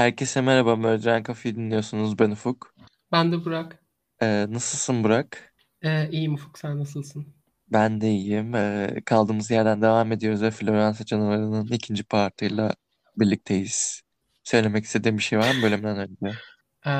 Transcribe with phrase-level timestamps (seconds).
[0.00, 2.18] Herkese merhaba, Mercan Kafe'yi dinliyorsunuz.
[2.18, 2.74] Ben Ufuk.
[3.12, 3.78] Ben de Burak.
[4.22, 5.54] Ee, nasılsın Burak?
[5.82, 7.26] Ee, iyiyim Ufuk, sen nasılsın?
[7.68, 8.54] Ben de iyiyim.
[8.54, 12.74] Ee, kaldığımız yerden devam ediyoruz ve Floransa Canavarı'nın ikinci partıyla
[13.16, 14.02] birlikteyiz.
[14.44, 16.38] Söylemek istediğim bir şey var mı bölümden önce?
[16.86, 16.92] Ee,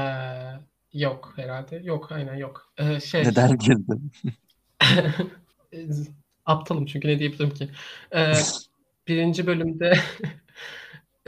[0.93, 1.77] yok herhalde.
[1.77, 2.73] Yok, aynen yok.
[2.79, 3.25] Ee, şey...
[3.25, 4.13] Neden girdin?
[6.47, 7.71] Aptalım çünkü ne diyebilirim ki?
[8.15, 8.33] Ee,
[9.09, 9.99] birinci bölümde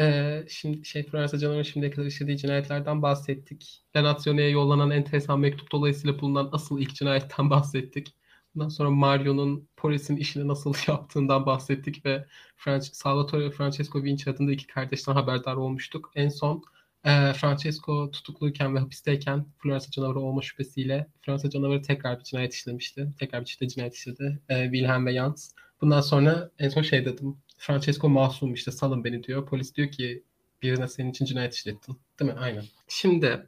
[0.00, 3.84] e, şimdi şey Fransa canavarı şimdiye kadar işlediği cinayetlerden bahsettik.
[3.96, 8.14] Lenazione'ye yollanan enteresan mektup dolayısıyla bulunan asıl ilk cinayetten bahsettik.
[8.56, 14.66] Ondan sonra Mario'nun polisin işini nasıl yaptığından bahsettik ve French, Salvatore Francesco Vinci adında iki
[14.66, 16.10] kardeşten haberdar olmuştuk.
[16.14, 16.64] En son
[17.04, 23.08] e, Francesco tutukluyken ve hapisteyken Floransa canavarı olma şüphesiyle Fransa canavarı tekrar bir cinayet işlemişti.
[23.18, 24.40] Tekrar bir çifte cinayet işledi.
[24.48, 25.52] E, Wilhelm ve Jans.
[25.80, 27.36] Bundan sonra en son şey dedim.
[27.62, 29.46] Francesco masum işte salın beni diyor.
[29.46, 30.22] Polis diyor ki
[30.62, 31.96] birine senin için cinayet işlettin.
[32.20, 32.38] Değil mi?
[32.40, 32.64] Aynen.
[32.88, 33.46] Şimdi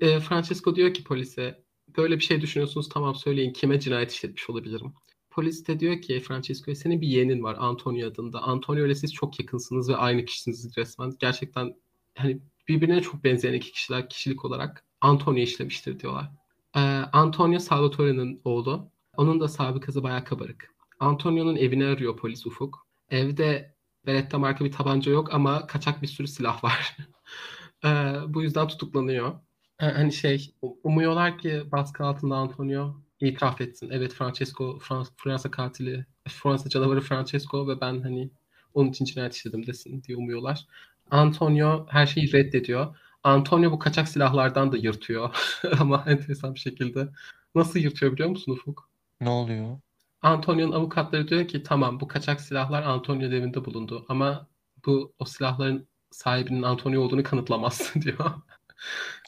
[0.00, 1.62] e, Francesco diyor ki polise
[1.96, 4.92] böyle bir şey düşünüyorsunuz tamam söyleyin kime cinayet işletmiş olabilirim.
[5.30, 8.42] Polis de diyor ki Francesco'ya senin bir yeğenin var Antonio adında.
[8.42, 11.12] Antonio ile siz çok yakınsınız ve aynı kişisiniz resmen.
[11.18, 11.74] Gerçekten
[12.14, 16.30] hani birbirine çok benzeyen iki kişiler kişilik olarak Antonio işlemiştir diyorlar.
[16.76, 16.80] Ee,
[17.12, 18.90] Antonio Salvatore'nin oğlu.
[19.16, 20.74] Onun da sabıkası bayağı kabarık.
[21.00, 22.85] Antonio'nun evini arıyor polis Ufuk.
[23.10, 23.74] Evde
[24.06, 26.96] Beretta marka bir tabanca yok ama kaçak bir sürü silah var.
[27.84, 27.88] ee,
[28.28, 29.32] bu yüzden tutuklanıyor.
[29.80, 33.90] Ee, hani şey umuyorlar ki baskı altında Antonio itiraf etsin.
[33.92, 38.30] Evet Francesco Frans Fransa katili, Fransa canavarı Francesco ve ben hani
[38.74, 40.66] onun için cinayet işledim desin diye umuyorlar.
[41.10, 42.96] Antonio her şeyi reddediyor.
[43.22, 45.36] Antonio bu kaçak silahlardan da yırtıyor.
[45.80, 47.08] Ama enteresan bir şekilde.
[47.54, 48.90] Nasıl yırtıyor biliyor musun Ufuk?
[49.20, 49.78] Ne oluyor?
[50.26, 54.46] Antonio'nun avukatları diyor ki tamam bu kaçak silahlar Antonio evinde bulundu ama
[54.86, 58.18] bu o silahların sahibinin Antonio olduğunu kanıtlamazsın diyor.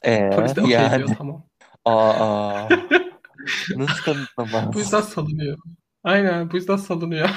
[0.04, 0.96] Ee, Polis de okey yani.
[0.98, 1.46] diyor tamam.
[1.84, 2.69] Aa,
[3.76, 4.75] nasıl kanıtlamaz?
[4.75, 5.59] bu yüzden salınıyor.
[6.04, 7.28] Aynen bu yüzden salınıyor.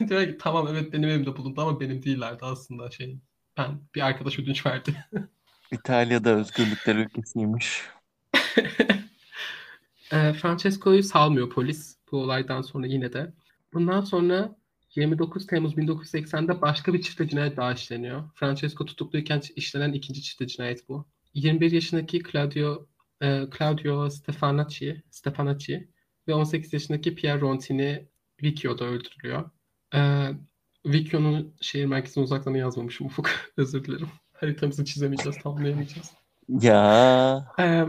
[0.08, 3.18] diyor ki tamam evet benim evimde bulundu ama benim değillerdi aslında şey.
[3.56, 5.04] Ben bir arkadaş ödünç verdi.
[5.72, 7.82] İtalya'da özgürlükler ülkesiymiş.
[10.12, 13.32] e, Francesco'yu salmıyor polis bu olaydan sonra yine de.
[13.72, 14.56] Bundan sonra
[14.94, 18.30] 29 Temmuz 1980'de başka bir çifte cinayet daha işleniyor.
[18.34, 21.08] Francesco tutukluyken işlenen ikinci çifte cinayet bu.
[21.34, 22.86] 21 yaşındaki Claudio
[23.20, 25.88] e, Claudio Stefanacci, Stefanacci
[26.28, 28.08] ve 18 yaşındaki Pierre Rontini
[28.42, 29.50] Vicchio'da öldürülüyor.
[29.94, 30.30] E,
[30.86, 33.30] Vicchio'nun şehir merkezine uzaklarına yazmamışım Ufuk.
[33.56, 34.08] Özür dilerim.
[34.32, 36.10] Haritamızı çizemeyeceğiz, tamamlayamayacağız.
[36.48, 37.54] Ya.
[37.58, 37.84] E,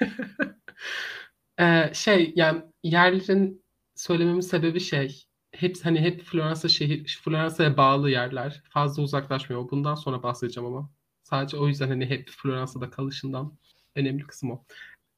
[1.60, 3.64] e, şey yani yerlerin
[3.94, 8.62] söylememin sebebi şey hep hani hep Floransa şehir Floransa'ya bağlı yerler.
[8.70, 9.70] Fazla uzaklaşmıyor.
[9.70, 10.90] Bundan sonra bahsedeceğim ama.
[11.22, 13.58] Sadece o yüzden hani hep Floransa'da kalışından
[13.96, 14.64] önemli kısım o.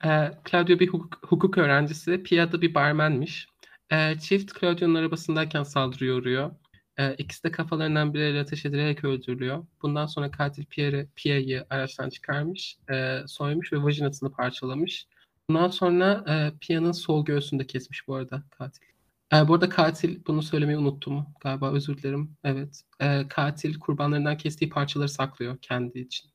[0.04, 2.22] E, Claudio bir hukuk, hukuk öğrencisi.
[2.22, 3.48] Pia da bir barmenmiş.
[3.90, 6.50] E, çift Claudio'nun arabasındayken saldırıyor uğruyor.
[6.98, 9.66] E, ikisi de kafalarından biriyle ateş edilerek öldürülüyor.
[9.82, 15.06] Bundan sonra katil Pierre, Pia'yı araçtan çıkarmış, e, soymuş ve vajinasını parçalamış.
[15.50, 18.82] Bundan sonra e, Pia'nın sol göğsünde kesmiş bu arada katil.
[19.34, 22.36] E, bu arada katil, bunu söylemeyi unuttum galiba özür dilerim.
[22.44, 26.30] Evet, e, katil kurbanlarından kestiği parçaları saklıyor kendi için.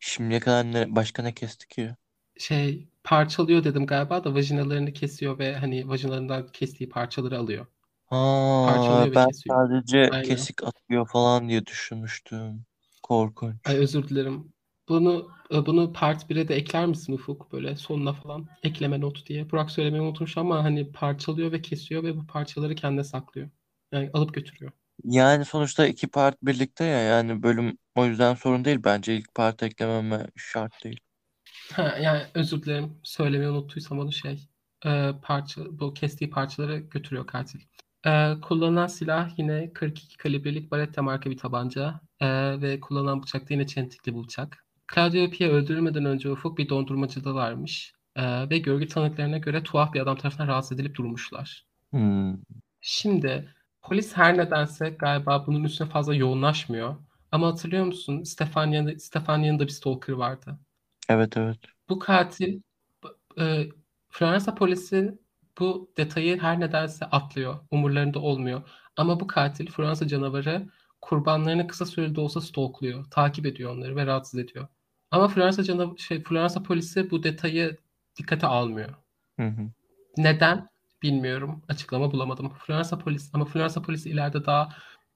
[0.00, 1.94] Şimdiye kadar ne, başka ne kesti ki?
[2.38, 7.66] Şey parçalıyor dedim galiba da vajinalarını kesiyor ve hani vajinalarından kestiği parçaları alıyor.
[8.06, 8.16] Ha,
[8.66, 9.56] Parçalıyor ve ben kesiyor.
[9.56, 10.22] sadece Aynen.
[10.22, 12.64] kesik atıyor falan diye düşünmüştüm.
[13.02, 13.56] Korkunç.
[13.66, 14.52] Ay özür dilerim.
[14.88, 19.50] Bunu e, bunu part 1'e de ekler misin Ufuk böyle sonuna falan ekleme not diye.
[19.50, 23.50] Burak söylemeyi unutmuş ama hani parçalıyor ve kesiyor ve bu parçaları kendine saklıyor.
[23.92, 24.72] Yani alıp götürüyor.
[25.04, 29.62] Yani sonuçta iki part birlikte ya yani bölüm o yüzden sorun değil bence ilk part
[29.62, 31.00] eklememe şart değil.
[31.72, 34.48] Ha, yani özür dilerim söylemeyi unuttuysam onu şey
[34.86, 37.60] e, parça bu kestiği parçaları götürüyor katil.
[38.06, 42.26] E, kullanılan silah yine 42 kalibrelik Barretta marka bir tabanca e,
[42.60, 44.67] ve kullanılan bıçak da yine çentikli bıçak.
[44.94, 50.00] Claudio Pia öldürülmeden önce Ufuk bir dondurmacıda varmış e, ve görgü tanıklarına göre tuhaf bir
[50.00, 51.64] adam tarafından rahatsız edilip durmuşlar.
[51.90, 52.36] Hmm.
[52.80, 56.96] Şimdi polis her nedense galiba bunun üstüne fazla yoğunlaşmıyor.
[57.32, 60.58] Ama hatırlıyor musun Stefania'nın Stefania'nın da bir stalker vardı.
[61.08, 61.58] Evet evet.
[61.88, 62.60] Bu katil
[63.40, 63.68] e,
[64.10, 65.18] Fransa polisi
[65.58, 67.58] bu detayı her nedense atlıyor.
[67.70, 68.62] Umurlarında olmuyor.
[68.96, 70.68] Ama bu katil Fransa canavarı
[71.00, 73.04] kurbanlarını kısa sürede olsa stalkluyor.
[73.10, 74.68] Takip ediyor onları ve rahatsız ediyor.
[75.10, 77.76] Ama Fransa canav şey Fransa polisi bu detayı
[78.18, 78.94] dikkate almıyor.
[79.38, 79.70] Hı hı.
[80.16, 80.68] Neden?
[81.02, 81.62] Bilmiyorum.
[81.68, 82.52] Açıklama bulamadım.
[82.66, 84.68] Fransa polisi ama Fransa polisi ileride daha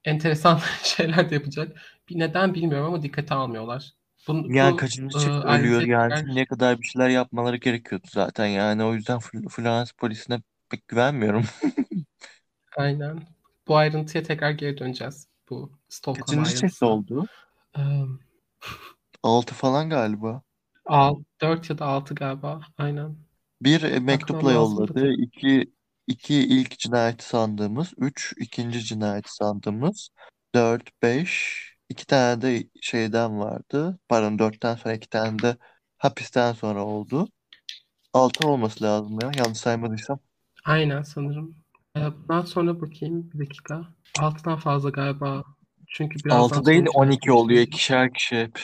[0.05, 1.77] enteresan şeyler de yapacak.
[2.09, 3.93] Bir neden bilmiyorum ama dikkate almıyorlar.
[4.29, 8.07] Bu, Yani bu kaçıncı e, çift ölüyor ayrıntıya yani şimdiye kadar bir şeyler yapmaları gerekiyordu
[8.11, 11.45] zaten yani o yüzden Fl- Florence polisine pek güvenmiyorum.
[12.77, 13.23] aynen.
[13.69, 15.29] Bu ayrıntıya tekrar geri döneceğiz.
[15.51, 16.83] Bu stalklama Kaçıncı çift ayrıntısına.
[16.83, 17.29] oldu?
[19.23, 20.43] 6 falan galiba.
[20.87, 22.61] al, 4 ya da 6 galiba.
[22.79, 23.17] Aynen.
[23.63, 24.95] Bir e, mektupla da yolladı.
[24.95, 25.19] tek.
[25.19, 25.73] İki,
[26.07, 27.93] iki ilk cinayeti sandığımız.
[27.99, 30.09] Üç ikinci cinayeti sandığımız.
[30.55, 31.63] Dört, beş.
[31.89, 33.99] iki tane de şeyden vardı.
[34.09, 35.57] Pardon dörtten sonra iki tane de
[35.99, 37.29] hapisten sonra oldu.
[38.13, 39.31] Altı olması lazım ya.
[39.39, 40.19] Yanlış saymadıysam.
[40.65, 41.57] Aynen sanırım.
[41.97, 43.85] Ee, bundan sonra bakayım bir dakika.
[44.19, 45.45] 6'dan fazla galiba.
[45.89, 47.61] Çünkü birazdan Altı değil son cinayet 12 oluyor.
[47.63, 48.61] ikişer kişi hep.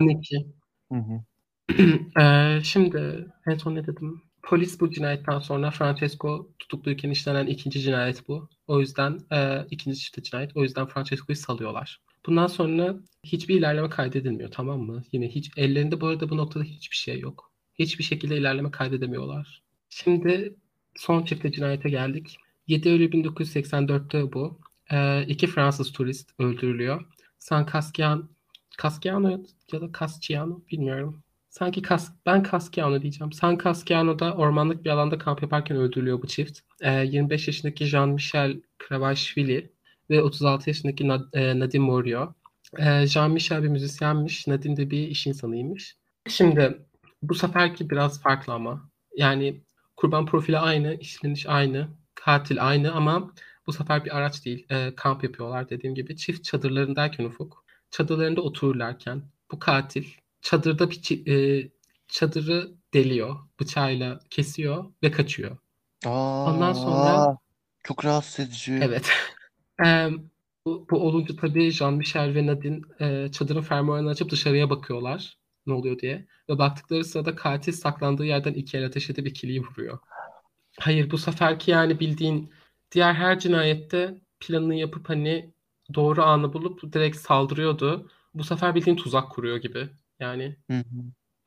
[0.00, 0.46] 12.
[0.92, 1.20] Hı hı.
[2.20, 4.22] Ee, şimdi en son ne dedim?
[4.42, 8.48] Polis bu cinayetten sonra Francesco tutukluyken işlenen ikinci cinayet bu.
[8.66, 10.56] O yüzden e, ikinci çifte cinayet.
[10.56, 12.00] O yüzden Francesco'yu salıyorlar.
[12.26, 15.02] Bundan sonra hiçbir ilerleme kaydedilmiyor tamam mı?
[15.12, 17.52] Yine hiç ellerinde bu arada bu noktada hiçbir şey yok.
[17.78, 19.62] Hiçbir şekilde ilerleme kaydedemiyorlar.
[19.90, 20.56] Şimdi
[20.96, 22.36] son çifte cinayete geldik.
[22.66, 24.60] 7 Eylül 1984'te bu.
[24.90, 27.04] Ee, iki Fransız turist öldürülüyor.
[27.38, 28.22] San Casciano,
[28.82, 29.30] Casciano
[29.72, 31.22] ya da Casciano bilmiyorum.
[31.50, 33.32] Sanki Kas, ben Casciano diyeceğim.
[33.32, 36.60] San Casciano'da ormanlık bir alanda kamp yaparken öldürülüyor bu çift.
[36.80, 39.72] Ee, 25 yaşındaki Jean-Michel Kravaşvili
[40.10, 42.34] ve 36 yaşındaki Nad- e, Nadine Morio.
[42.78, 45.96] Ee, Jean-Michel bir müzisyenmiş, Nadine de bir iş insanıymış.
[46.28, 46.78] Şimdi
[47.22, 48.90] bu seferki biraz farklı ama.
[49.16, 49.60] Yani
[49.96, 53.32] kurban profili aynı, işleniş aynı, katil aynı ama
[53.66, 54.66] bu sefer bir araç değil.
[54.70, 56.16] Ee, kamp yapıyorlar dediğim gibi.
[56.16, 60.04] Çift çadırlarındayken Ufuk, çadırlarında otururlarken bu katil
[60.42, 61.68] çadırda bir e,
[62.08, 65.56] çadırı deliyor, bıçağıyla kesiyor ve kaçıyor.
[66.06, 67.38] Ondan sonra Aa,
[67.84, 68.78] çok rahatsız edici.
[68.82, 69.10] evet.
[70.66, 75.98] Bu, bu olunca tabii Jean-Michel ve Nadine e, çadırın fermuarını açıp dışarıya bakıyorlar ne oluyor
[75.98, 76.26] diye.
[76.48, 79.98] Ve baktıkları sırada katil saklandığı yerden iki el ateş edip ikiliyi vuruyor.
[80.80, 82.52] Hayır bu seferki yani bildiğin
[82.92, 85.50] diğer her cinayette planını yapıp hani
[85.94, 88.10] doğru anı bulup direkt saldırıyordu.
[88.34, 89.88] Bu sefer bildiğin tuzak kuruyor gibi.
[90.20, 90.84] Yani Hı hı.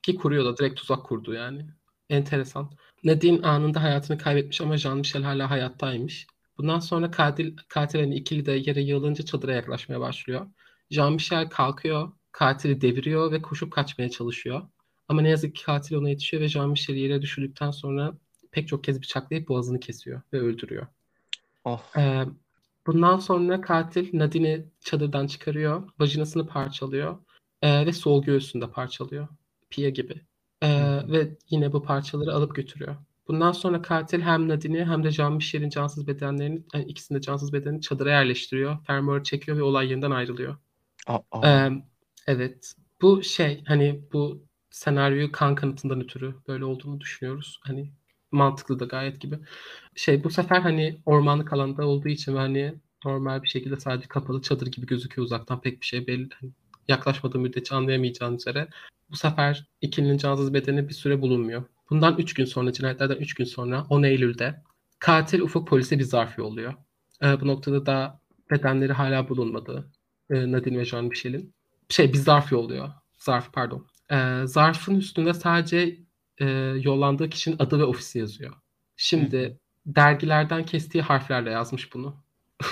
[0.01, 1.65] ki kuruyor da direkt tuzak kurdu yani.
[2.09, 2.71] Enteresan.
[3.03, 6.27] Nadine anında hayatını kaybetmiş ama Jean-Michel hala hayattaymış.
[6.57, 10.47] Bundan sonra katil, katil hani ikili de yere yığılınca çadıra yaklaşmaya başlıyor.
[10.91, 14.61] Jean-Michel kalkıyor, katili deviriyor ve koşup kaçmaya çalışıyor.
[15.07, 18.13] Ama ne yazık ki katil ona yetişiyor ve Jean-Michel yere düşürdükten sonra
[18.51, 20.87] pek çok kez bıçaklayıp boğazını kesiyor ve öldürüyor.
[21.63, 21.81] Oh.
[21.97, 22.25] Ee,
[22.87, 27.17] bundan sonra katil Nadine'i çadırdan çıkarıyor, vajinasını parçalıyor
[27.61, 29.27] ee, ve sol göğsünü de parçalıyor.
[29.69, 30.21] Pia gibi.
[30.63, 31.05] Hı.
[31.11, 32.95] ve yine bu parçaları alıp götürüyor.
[33.27, 37.81] Bundan sonra katil hem Nadine'i hem de Jean-Michel'in cansız bedenlerini, yani ikisinin de cansız bedenini
[37.81, 38.85] çadıra yerleştiriyor.
[38.85, 40.55] Fermuarı çekiyor ve olay yerinden ayrılıyor.
[41.07, 41.47] Aa.
[41.47, 41.71] Ee,
[42.27, 42.73] evet.
[43.01, 47.59] Bu şey hani bu senaryoyu kan kanıtından ötürü böyle olduğunu düşünüyoruz.
[47.63, 47.91] Hani
[48.31, 49.39] mantıklı da gayet gibi.
[49.95, 52.75] Şey bu sefer hani ormanlık alanda olduğu için hani
[53.05, 56.29] normal bir şekilde sadece kapalı çadır gibi gözüküyor uzaktan pek bir şey belli.
[56.41, 56.51] Hani
[56.87, 58.67] yaklaşmadığı müddetçe anlayamayacağınız üzere.
[59.11, 61.63] Bu sefer ikilinin cansız bedeni bir süre bulunmuyor.
[61.89, 64.63] Bundan 3 gün sonra cinayetlerden 3 gün sonra 10 Eylül'de
[64.99, 66.73] katil Ufuk polise bir zarf yolluyor.
[67.23, 69.91] Ee, bu noktada da bedenleri hala bulunmadı.
[70.29, 71.53] Ee, Nadine ve Jean Michel'in.
[71.89, 72.89] Şey bir zarf yolluyor.
[73.17, 73.87] Zarf pardon.
[74.11, 75.97] Ee, zarfın üstünde sadece
[76.41, 76.45] e,
[76.81, 78.53] yollandığı kişinin adı ve ofisi yazıyor.
[78.97, 82.23] Şimdi dergilerden kestiği harflerle yazmış bunu.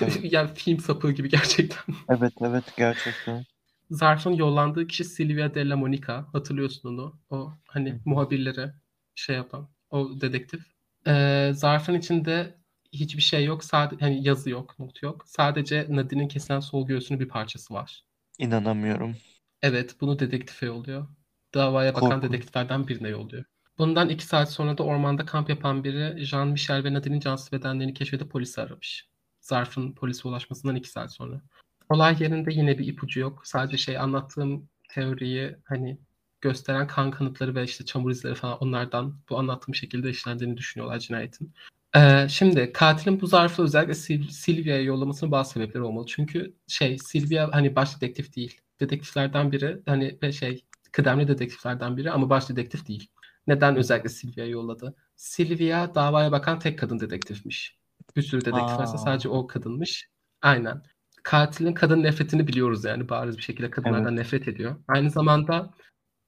[0.01, 0.19] Evet.
[0.33, 1.95] yani film sapığı gibi gerçekten.
[2.09, 3.45] Evet evet gerçekten.
[3.91, 6.25] Zarfın yollandığı kişi Silvia Della Monica.
[6.33, 7.19] Hatırlıyorsun onu.
[7.29, 7.99] O hani Hı hı.
[8.05, 8.73] muhabirlere
[9.15, 9.69] şey yapan.
[9.89, 10.61] O dedektif.
[11.07, 12.55] Ee, zarfın içinde
[12.93, 13.63] hiçbir şey yok.
[13.63, 15.23] Sadece hani yazı yok, not yok.
[15.27, 18.03] Sadece Nadine'in kesilen sol göğsünün bir parçası var.
[18.39, 19.15] İnanamıyorum.
[19.61, 21.07] Evet, bunu dedektife yolluyor.
[21.53, 23.45] Davaya bakan dedektiflerden birine yolluyor.
[23.79, 28.31] Bundan iki saat sonra da ormanda kamp yapan biri Jean-Michel ve Nadine'in cansız bedenlerini keşfedip
[28.31, 29.07] polisi aramış.
[29.41, 31.41] Zarfın polise ulaşmasından iki saat sonra.
[31.89, 33.41] Olay yerinde yine bir ipucu yok.
[33.47, 35.99] Sadece şey anlattığım teoriyi hani
[36.41, 41.53] gösteren kan kanıtları ve işte çamur izleri falan onlardan bu anlattığım şekilde işlendiğini düşünüyorlar cinayetin.
[41.95, 46.05] Ee, şimdi katilin bu zarfı özellikle Sil- Silvia'ya yollamasının bazı sebepleri olmalı.
[46.07, 48.61] Çünkü şey Silvia hani baş dedektif değil.
[48.79, 53.09] Dedektiflerden biri hani ve şey kıdemli dedektiflerden biri ama baş dedektif değil.
[53.49, 54.95] Neden özellikle Silvia'ya yolladı?
[55.15, 57.79] Silvia davaya bakan tek kadın dedektifmiş.
[58.15, 60.09] Bir sürü dedektif varsa sadece o kadınmış.
[60.41, 60.81] Aynen.
[61.23, 64.75] Katilin kadın nefretini biliyoruz yani bariz bir şekilde kadınlardan nefret ediyor.
[64.87, 65.73] Aynı zamanda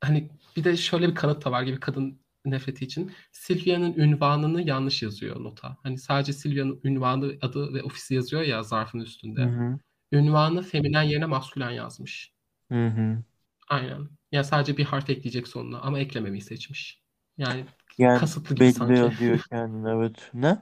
[0.02, 3.12] hani bir de şöyle bir kanıt da var gibi kadın nefreti için.
[3.32, 5.78] Silvia'nın ünvanını yanlış yazıyor nota.
[5.84, 9.42] Hani sadece Silvia'nın ünvanı, adı ve ofisi yazıyor ya zarfın üstünde.
[9.42, 9.80] Hı hı.
[10.12, 12.34] ünvanı feminen yerine maskülen yazmış.
[12.72, 13.24] Hı hı.
[13.70, 14.10] Aynen.
[14.32, 17.01] Ya sadece bir harf ekleyecek sonuna ama eklememeyi seçmiş.
[17.38, 17.66] Yani
[17.98, 18.94] Yani kasıtlı gibi sanki.
[18.94, 20.30] yazıyor kendine evet.
[20.34, 20.62] Ne?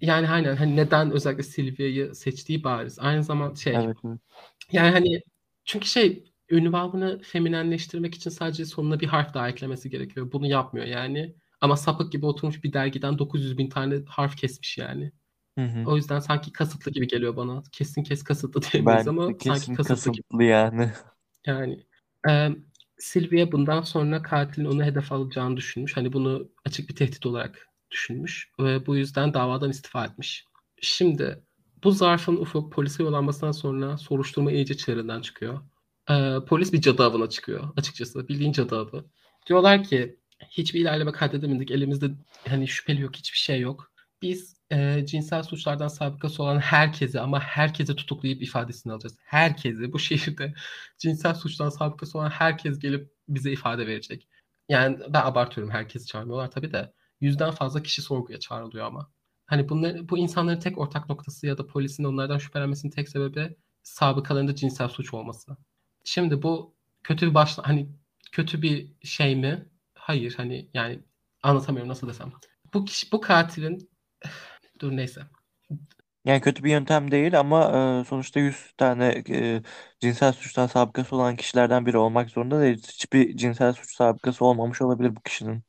[0.00, 2.98] Yani aynen hani neden özellikle Silvia'yı seçtiği bariz.
[2.98, 3.96] Aynı zaman şey Evet.
[4.04, 4.18] evet.
[4.72, 5.20] yani hani
[5.64, 10.32] çünkü şey ünvanını feminenleştirmek için sadece sonuna bir harf daha eklemesi gerekiyor.
[10.32, 11.34] Bunu yapmıyor yani.
[11.60, 15.12] Ama sapık gibi oturmuş bir dergiden 900 bin tane harf kesmiş yani.
[15.58, 15.84] Hı hı.
[15.86, 17.62] O yüzden sanki kasıtlı gibi geliyor bana.
[17.72, 20.24] Kesin kes kasıtlı diyemeyiz Bence ama de sanki kesin kasıtlı gibi.
[20.30, 20.92] kasıtlı yani.
[21.46, 21.86] Yani
[22.98, 25.96] Sylvia bundan sonra katilin onu hedef alacağını düşünmüş.
[25.96, 28.50] Hani bunu açık bir tehdit olarak düşünmüş.
[28.60, 30.44] Ve bu yüzden davadan istifa etmiş.
[30.82, 31.42] Şimdi
[31.84, 35.60] bu zarfın ufuk polise yollanmasından sonra soruşturma iyice çığırından çıkıyor.
[36.10, 38.28] E, polis bir cadı avına çıkıyor açıkçası.
[38.28, 39.04] Bildiğin cadı avı.
[39.46, 41.70] Diyorlar ki hiçbir ilerleme kaydedemedik.
[41.70, 42.10] Elimizde
[42.48, 43.92] hani şüpheli yok, hiçbir şey yok.
[44.22, 49.16] Biz e, cinsel suçlardan sabıkası olan herkesi ama herkese tutuklayıp ifadesini alacağız.
[49.24, 50.54] Herkesi bu şehirde
[50.98, 54.28] cinsel suçtan sabıkası olan herkes gelip bize ifade verecek.
[54.68, 59.10] Yani ben abartıyorum herkesi çağırmıyorlar tabii de yüzden fazla kişi sorguya çağrılıyor ama.
[59.46, 64.54] Hani bunlar, bu insanların tek ortak noktası ya da polisin onlardan şüphelenmesinin tek sebebi sabıkalarında
[64.54, 65.56] cinsel suç olması.
[66.04, 67.88] Şimdi bu kötü bir başla hani
[68.32, 69.68] kötü bir şey mi?
[69.94, 71.00] Hayır hani yani
[71.42, 72.32] anlatamıyorum nasıl desem.
[72.74, 73.90] Bu kişi bu katilin
[74.80, 75.20] dur neyse.
[76.24, 77.64] Yani kötü bir yöntem değil ama
[78.00, 79.62] e, sonuçta 100 tane e,
[80.00, 82.82] cinsel suçtan sabıkası olan kişilerden biri olmak zorunda değil.
[82.88, 85.62] Hiçbir cinsel suç sabıkası olmamış olabilir bu kişinin.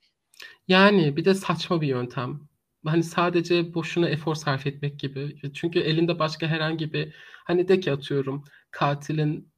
[0.68, 2.39] Yani bir de saçma bir yöntem.
[2.86, 5.51] Hani sadece boşuna efor sarf etmek gibi.
[5.54, 9.51] Çünkü elinde başka herhangi bir hani de ki atıyorum katilin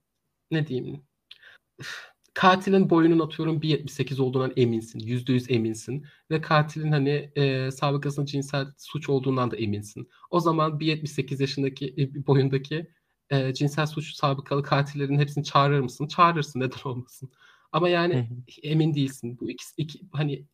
[0.51, 1.03] ne diyeyim
[2.33, 4.99] katilin boyunun atıyorum 1.78 olduğundan eminsin.
[4.99, 6.05] %100 eminsin.
[6.31, 10.09] Ve katilin hani e, sabıkasının cinsel suç olduğundan da eminsin.
[10.29, 12.91] O zaman 1.78 yaşındaki e, boyundaki
[13.29, 16.07] e, cinsel suç sabıkalı katillerin hepsini çağırır mısın?
[16.07, 17.31] Çağırırsın neden olmasın.
[17.71, 18.29] Ama yani
[18.63, 19.37] emin değilsin.
[19.41, 20.45] Bu ikisi iki, hani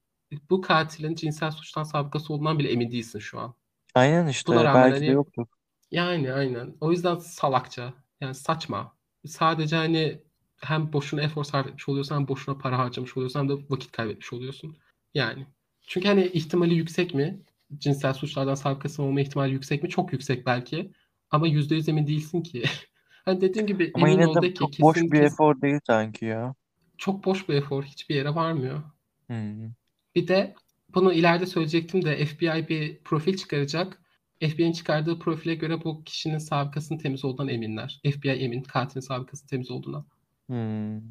[0.49, 3.55] bu katilin cinsel suçtan sabıkası olduğundan bile emin değilsin şu an.
[3.95, 5.45] Aynen işte Buna rağmen belki de hani yoktur.
[5.91, 6.75] yani aynen.
[6.81, 7.93] O yüzden salakça.
[8.21, 8.97] Yani saçma.
[9.25, 10.21] Sadece hani
[10.57, 14.33] hem boşuna efor sarf etmiş oluyorsun hem boşuna para harcamış oluyorsun hem de vakit kaybetmiş
[14.33, 14.77] oluyorsun.
[15.13, 15.47] Yani.
[15.87, 17.41] Çünkü hani ihtimali yüksek mi?
[17.77, 19.89] Cinsel suçlardan sabıkası olma ihtimali yüksek mi?
[19.89, 20.91] Çok yüksek belki.
[21.31, 22.63] Ama yüzde yüz emin değilsin ki.
[23.25, 26.25] hani dediğim gibi Ama emin yine ol de ki çok boş bir efor değil sanki
[26.25, 26.55] ya.
[26.97, 27.83] çok boş bir efor.
[27.83, 28.83] Hiçbir yere varmıyor.
[29.27, 29.71] Hmm.
[30.15, 30.55] Bir de
[30.93, 34.01] bunu ileride söyleyecektim de FBI bir profil çıkaracak.
[34.39, 38.01] FBI'nin çıkardığı profile göre bu kişinin sabıkasının temiz olduğundan eminler.
[38.03, 40.05] FBI emin katilin sabıkasının temiz olduğuna.
[40.47, 41.01] Hmm.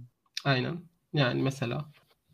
[0.45, 0.81] Aynen.
[1.13, 1.85] Yani mesela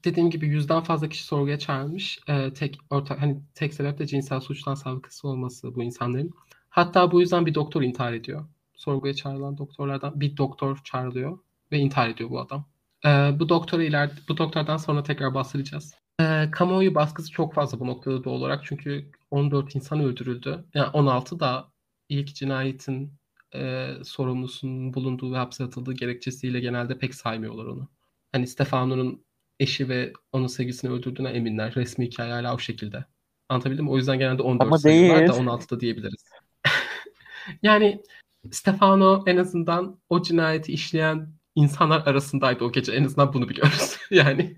[0.04, 2.20] dediğim gibi yüzden fazla kişi sorguya çağrılmış.
[2.28, 6.30] Ee, tek ortak hani tek sebep de cinsel suçtan sabıkası olması bu insanların.
[6.68, 8.46] Hatta bu yüzden bir doktor intihar ediyor.
[8.74, 11.38] Sorguya çağrılan doktorlardan bir doktor çağrılıyor
[11.72, 12.64] ve intihar ediyor bu adam.
[13.06, 15.94] Ee, bu doktora ileride bu doktordan sonra tekrar bahsedeceğiz.
[16.20, 20.64] Ee, kamuoyu baskısı çok fazla bu noktada doğal olarak çünkü 14 insan öldürüldü.
[20.74, 21.68] Yani 16 da
[22.08, 23.12] ilk cinayetin
[23.54, 27.88] e, sorumlusunun bulunduğu ve hapse atıldığı gerekçesiyle genelde pek saymıyorlar onu.
[28.32, 29.24] Hani Stefano'nun
[29.60, 31.74] eşi ve onun sevgisini öldürdüğüne eminler.
[31.74, 33.04] Resmi hikaye hala o şekilde.
[33.48, 33.90] Anlatabildim mi?
[33.90, 35.30] O yüzden genelde 14 Ama sayıyorlar değil.
[35.32, 36.24] da 16 da diyebiliriz.
[37.62, 38.02] yani
[38.50, 42.92] Stefano en azından o cinayeti işleyen insanlar arasındaydı o gece.
[42.92, 43.96] En azından bunu biliyoruz.
[44.10, 44.56] yani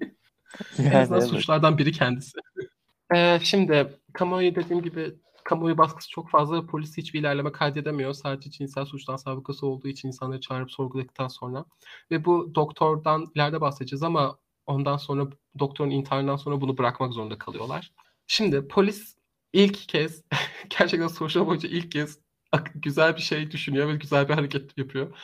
[0.78, 1.30] en Yani azından evet.
[1.30, 2.38] suçlardan biri kendisi.
[3.14, 6.66] Ee, şimdi kamuoyu dediğim gibi kamuoyu baskısı çok fazla.
[6.66, 8.12] Polis hiçbir ilerleme kaydedemiyor.
[8.12, 11.64] Sadece cinsel suçtan sabıkası olduğu için insanları çağırıp sorguladıktan sonra.
[12.10, 15.26] Ve bu doktordan ileride bahsedeceğiz ama ondan sonra
[15.58, 17.92] doktorun intiharından sonra bunu bırakmak zorunda kalıyorlar.
[18.26, 19.16] Şimdi polis
[19.52, 20.22] ilk kez
[20.78, 22.18] gerçekten soruşturma boyunca ilk kez
[22.74, 25.16] güzel bir şey düşünüyor ve güzel bir hareket yapıyor.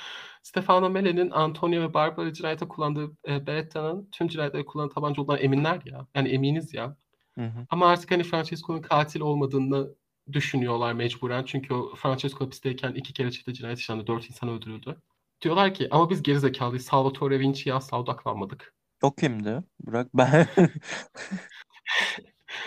[0.42, 5.82] Stefano Mele'nin Antonio ve Barbara cinayete kullandığı e, Beretta'nın tüm cinayetlere kullandığı tabanca olduğundan eminler
[5.84, 6.06] ya.
[6.14, 6.96] Yani eminiz ya.
[7.34, 7.66] Hı hı.
[7.70, 9.94] Ama artık hani Francesco'nun katil olmadığını
[10.32, 11.44] düşünüyorlar mecburen.
[11.44, 14.06] Çünkü o Francesco hapisteyken iki kere çifte cinayet işlendi.
[14.06, 14.96] Dört insan öldürüldü.
[15.42, 16.84] Diyorlar ki ama biz gerizekalıyız.
[16.84, 18.74] Salvatore Vinci'ye asla odaklanmadık.
[19.02, 19.62] O kimdi?
[19.80, 20.46] Burak ben.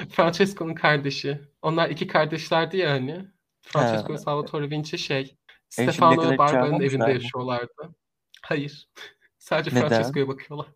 [0.09, 1.41] Francesco'nun kardeşi.
[1.61, 3.25] Onlar iki kardeşlerdi ya hani.
[3.61, 4.13] Francesco Ha.
[4.13, 5.21] ve Salvatore Vinci şey.
[5.21, 5.35] E
[5.69, 7.11] Stefano Barbara'nın evinde mı?
[7.11, 7.95] yaşıyorlardı.
[8.41, 8.87] Hayır.
[9.37, 9.79] Sadece?
[9.79, 10.67] Francesco'ya bakıyorlar.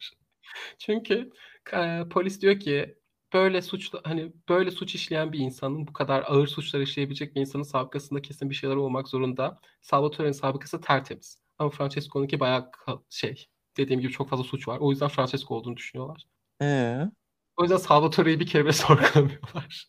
[0.79, 1.31] Çünkü
[1.73, 2.96] e, polis diyor ki
[3.33, 7.63] böyle suçlu hani böyle suç işleyen bir insanın bu kadar ağır suçlar işleyebilecek bir insanın
[7.63, 9.59] sabıkasında kesin bir şeyler olmak zorunda.
[9.81, 11.37] Salvatore'nin sabıkası tertemiz.
[11.59, 12.71] Ama Francesco'nunki bayağı
[13.09, 14.77] şey dediğim gibi çok fazla suç var.
[14.77, 16.23] O yüzden Francesco olduğunu düşünüyorlar.
[16.61, 17.01] Ee?
[17.57, 19.87] O yüzden Salvatore'yi bir kere bile sorgulamıyorlar.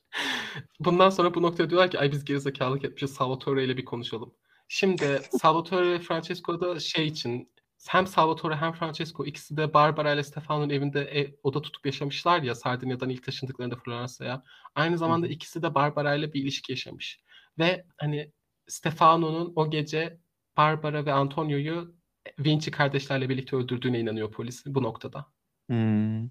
[0.80, 4.35] Bundan sonra bu noktaya diyorlar ki ay biz gerizekalılık etmişiz Salvatore ile bir konuşalım.
[4.68, 7.52] Şimdi Salvatore ve Francesco da şey için
[7.87, 12.54] hem Salvatore hem Francesco ikisi de Barbara ile Stefano'nun evinde ev, oda tutup yaşamışlar ya
[12.54, 14.42] Sardinya'dan ilk taşındıklarında Floransa'ya.
[14.75, 17.20] Aynı zamanda Hı ikisi de Barbara ile bir ilişki yaşamış.
[17.58, 18.32] Ve hani
[18.68, 20.18] Stefano'nun o gece
[20.56, 21.94] Barbara ve Antonio'yu
[22.38, 25.26] Vinci kardeşlerle birlikte öldürdüğüne inanıyor polis bu noktada.
[25.68, 26.25] Hmm,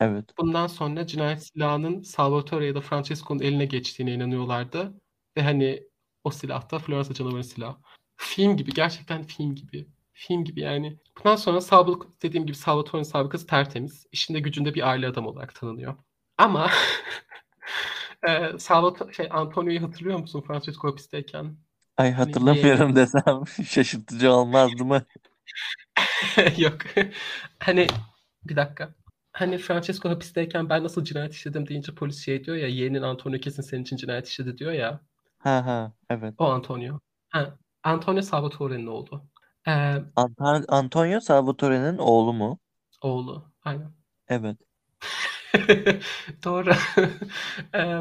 [0.00, 0.38] evet.
[0.38, 5.00] Bundan sonra cinayet silahının Salvatore ya da Francesco'nun eline geçtiğine inanıyorlardı.
[5.36, 5.82] Ve hani
[6.24, 7.76] o silah da Floransa canavarı silahı.
[8.16, 9.95] Film gibi gerçekten film gibi.
[10.18, 10.98] Film gibi yani.
[11.18, 14.06] Bundan sonra sabık, dediğim gibi Salvatore'nin sabıkası tertemiz.
[14.12, 15.96] İşinde gücünde bir aile adam olarak tanınıyor.
[16.38, 16.70] Ama
[18.28, 21.56] e, Salvatore, şey, Antonio'yu hatırlıyor musun Francesco hapisteyken?
[21.96, 22.96] Ay Hani hatırlamıyorum yeğeni.
[22.96, 25.06] desem şaşırtıcı olmazdı mı?
[26.58, 26.78] Yok.
[27.58, 27.86] Hani
[28.44, 28.94] bir dakika.
[29.32, 33.62] Hani Francesco hapisteyken ben nasıl cinayet işledim deyince polis şey diyor ya yeğenin Antonio kesin
[33.62, 35.00] senin için cinayet işledi diyor ya.
[35.38, 36.34] Ha ha evet.
[36.38, 37.00] O Antonio.
[37.28, 39.24] Ha, Antonio Salvatore'nin oğlu.
[39.66, 42.58] Ee, Ant- Antonio Salvatore'nin oğlu mu?
[43.00, 43.52] oğlu.
[43.64, 43.92] Aynen.
[44.28, 44.58] Evet.
[46.44, 46.70] Doğru.
[47.74, 48.00] Ee,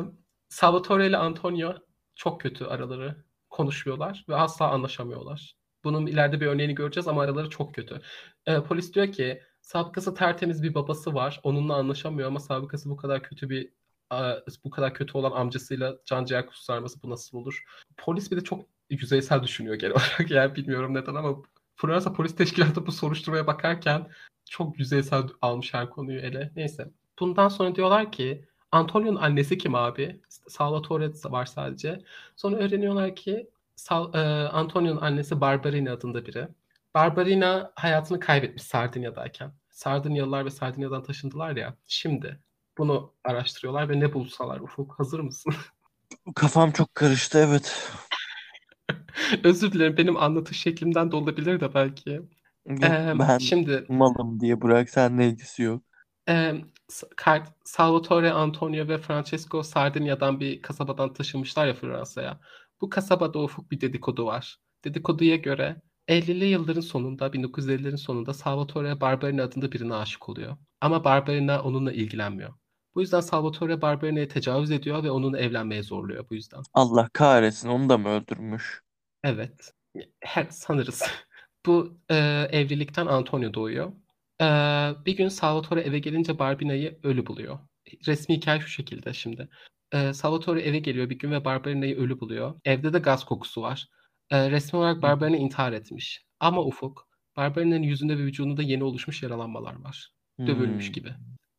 [0.49, 1.73] Salvatore ile Antonio
[2.15, 3.25] çok kötü araları.
[3.49, 5.55] Konuşmuyorlar ve asla anlaşamıyorlar.
[5.83, 8.01] Bunun ileride bir örneğini göreceğiz ama araları çok kötü.
[8.45, 11.39] Ee, polis diyor ki sabıkası tertemiz bir babası var.
[11.43, 13.71] Onunla anlaşamıyor ama sabıkası bu kadar kötü bir
[14.65, 17.63] bu kadar kötü olan amcasıyla can ciğer kusarması bu nasıl olur?
[17.97, 20.31] Polis bir de çok yüzeysel düşünüyor genel olarak.
[20.31, 21.37] Yani bilmiyorum neden ama
[21.75, 24.07] Fransa Polis Teşkilatı bu soruşturmaya bakarken
[24.49, 26.51] çok yüzeysel almış her konuyu ele.
[26.55, 26.91] Neyse.
[27.19, 30.21] Bundan sonra diyorlar ki Antonio'nun annesi kim abi?
[30.29, 32.01] Salvatore var sadece.
[32.35, 36.47] Sonra öğreniyorlar ki Sal, e, Antonio'nun annesi Barbarina adında biri.
[36.93, 39.51] Barbarina hayatını kaybetmiş Sardinya'dayken.
[39.69, 41.75] Sardinyalılar ve Sardinya'dan taşındılar ya.
[41.87, 42.39] Şimdi
[42.77, 45.53] bunu araştırıyorlar ve ne bulsalar Ufuk hazır mısın?
[46.35, 47.91] Kafam çok karıştı evet.
[49.43, 52.21] Özür dilerim benim anlatış şeklimden de olabilir de belki.
[52.65, 55.83] Yok, Ee, ben şimdi malım diye bırak seninle ilgisi yok.
[56.29, 56.53] e,
[57.65, 62.39] Salvatore, Antonio ve Francesco Sardinya'dan bir kasabadan taşınmışlar ya Fransa'ya.
[62.81, 64.57] Bu kasabada ufuk bir dedikodu var.
[64.83, 70.57] Dedikoduya göre 50'li yılların sonunda, 1950'lerin sonunda Salvatore Barbarina adında birine aşık oluyor.
[70.81, 72.53] Ama Barbarina onunla ilgilenmiyor.
[72.95, 76.61] Bu yüzden Salvatore Barbarina'ya tecavüz ediyor ve onunla evlenmeye zorluyor bu yüzden.
[76.73, 78.81] Allah kahretsin onu da mı öldürmüş?
[79.23, 79.73] Evet.
[80.19, 81.03] Her, sanırız.
[81.65, 82.15] bu e,
[82.51, 83.91] evlilikten Antonio doğuyor.
[84.41, 84.45] E,
[85.05, 87.59] bir gün Salvatore eve gelince Barbina'yı ölü buluyor.
[88.07, 89.49] Resmi hikaye şu şekilde şimdi.
[89.91, 92.59] E, Salvatore eve geliyor bir gün ve Barbarina'yı ölü buluyor.
[92.65, 93.87] Evde de gaz kokusu var.
[94.29, 96.25] E, resmi olarak Barbarina intihar etmiş.
[96.39, 100.09] Ama Ufuk, Barbarina'nın yüzünde ve vücudunda yeni oluşmuş yaralanmalar var.
[100.39, 100.93] Dövülmüş Hmm.
[100.93, 101.13] gibi.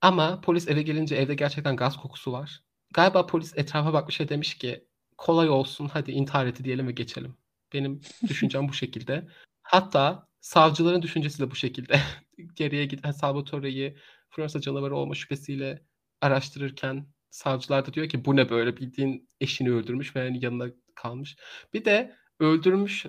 [0.07, 2.63] Ama polis eve gelince evde gerçekten gaz kokusu var.
[2.95, 4.85] Galiba polis etrafa bakmış ve demiş ki
[5.19, 7.37] kolay olsun hadi intihar etti diyelim ve geçelim.
[7.73, 9.29] Benim düşüncem bu şekilde.
[9.63, 12.01] Hatta savcıların düşüncesi de bu şekilde.
[12.55, 13.97] Geriye giden Salvatore'yi
[14.31, 15.83] Fransa canavarı olma şüphesiyle
[16.21, 21.37] araştırırken savcılar da diyor ki bu ne böyle bildiğin eşini öldürmüş ve yani yanına kalmış.
[21.75, 23.07] Bir de öldürmüş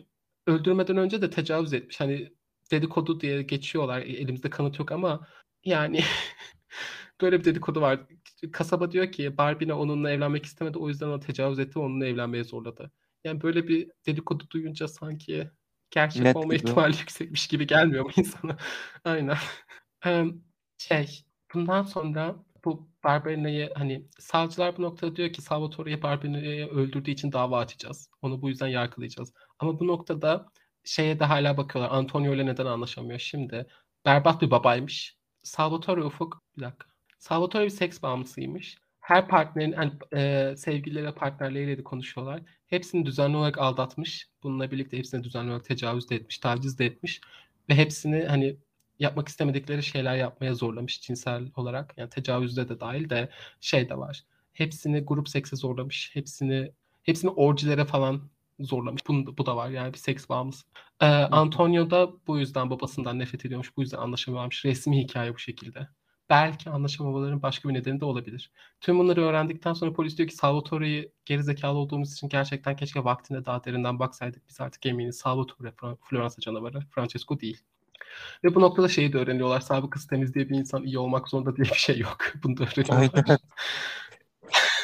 [0.47, 1.99] öldürmeden önce de tecavüz etmiş.
[1.99, 2.33] Hani
[2.71, 4.01] dedikodu diye geçiyorlar.
[4.01, 5.27] Elimizde kanıt yok ama
[5.63, 6.01] yani
[7.21, 7.99] böyle bir dedikodu var.
[8.51, 12.91] Kasaba diyor ki Barbina onunla evlenmek istemedi o yüzden ona tecavüz etti onunla evlenmeye zorladı.
[13.23, 15.51] Yani böyle bir dedikodu duyunca sanki
[15.91, 16.55] gerçek Net olma gibi.
[16.55, 18.57] ihtimali yüksekmiş gibi gelmiyor mu insana?
[19.03, 19.37] Aynen.
[20.77, 22.35] şey, bundan sonra
[22.65, 28.09] bu Barbarina'yı hani savcılar bu noktada diyor ki Salvatore'yi Barbarina'yı öldürdüğü için dava açacağız.
[28.21, 29.33] Onu bu yüzden yargılayacağız.
[29.59, 30.45] Ama bu noktada
[30.83, 31.97] şeye de hala bakıyorlar.
[31.97, 33.19] Antonio ile neden anlaşamıyor?
[33.19, 33.67] Şimdi
[34.05, 35.16] berbat bir babaymış.
[35.47, 36.87] Salvatore Ufuk bir dakika.
[37.19, 38.77] Salvatore bir seks bağımlısıymış.
[38.99, 42.41] Her partnerin hani, e, sevgilileri partnerleriyle de konuşuyorlar.
[42.67, 44.27] Hepsini düzenli olarak aldatmış.
[44.43, 47.21] Bununla birlikte hepsine düzenli olarak tecavüz de etmiş, taciz de etmiş.
[47.69, 48.57] Ve hepsini hani
[48.99, 51.93] yapmak istemedikleri şeyler yapmaya zorlamış cinsel olarak.
[51.97, 53.29] Yani tecavüzde de dahil de
[53.61, 54.23] şey de var.
[54.53, 56.11] Hepsini grup sekse zorlamış.
[56.13, 56.71] Hepsini
[57.03, 59.07] hepsini orcilere falan zorlamış.
[59.07, 60.65] Bu, bu da var yani bir seks bağımlısı.
[61.01, 63.77] Ee, Antonio da bu yüzden babasından nefret ediyormuş.
[63.77, 64.65] Bu yüzden anlaşamıyormuş.
[64.65, 65.87] Resmi hikaye bu şekilde.
[66.29, 68.51] Belki anlaşamamaların başka bir nedeni de olabilir.
[68.81, 73.63] Tüm bunları öğrendikten sonra polis diyor ki Salvatore'yi gerizekalı olduğumuz için gerçekten keşke vaktinde daha
[73.63, 74.49] derinden baksaydık.
[74.49, 75.73] Biz artık eminiz Salvatore
[76.09, 76.79] Floransa canavarı.
[76.79, 77.61] Francesco değil.
[78.43, 79.59] Ve bu noktada şeyi de öğreniyorlar.
[79.59, 82.17] Sabıkası temiz diye bir insan iyi olmak zorunda diye bir şey yok.
[82.43, 83.37] Bunu da öğreniyorlar.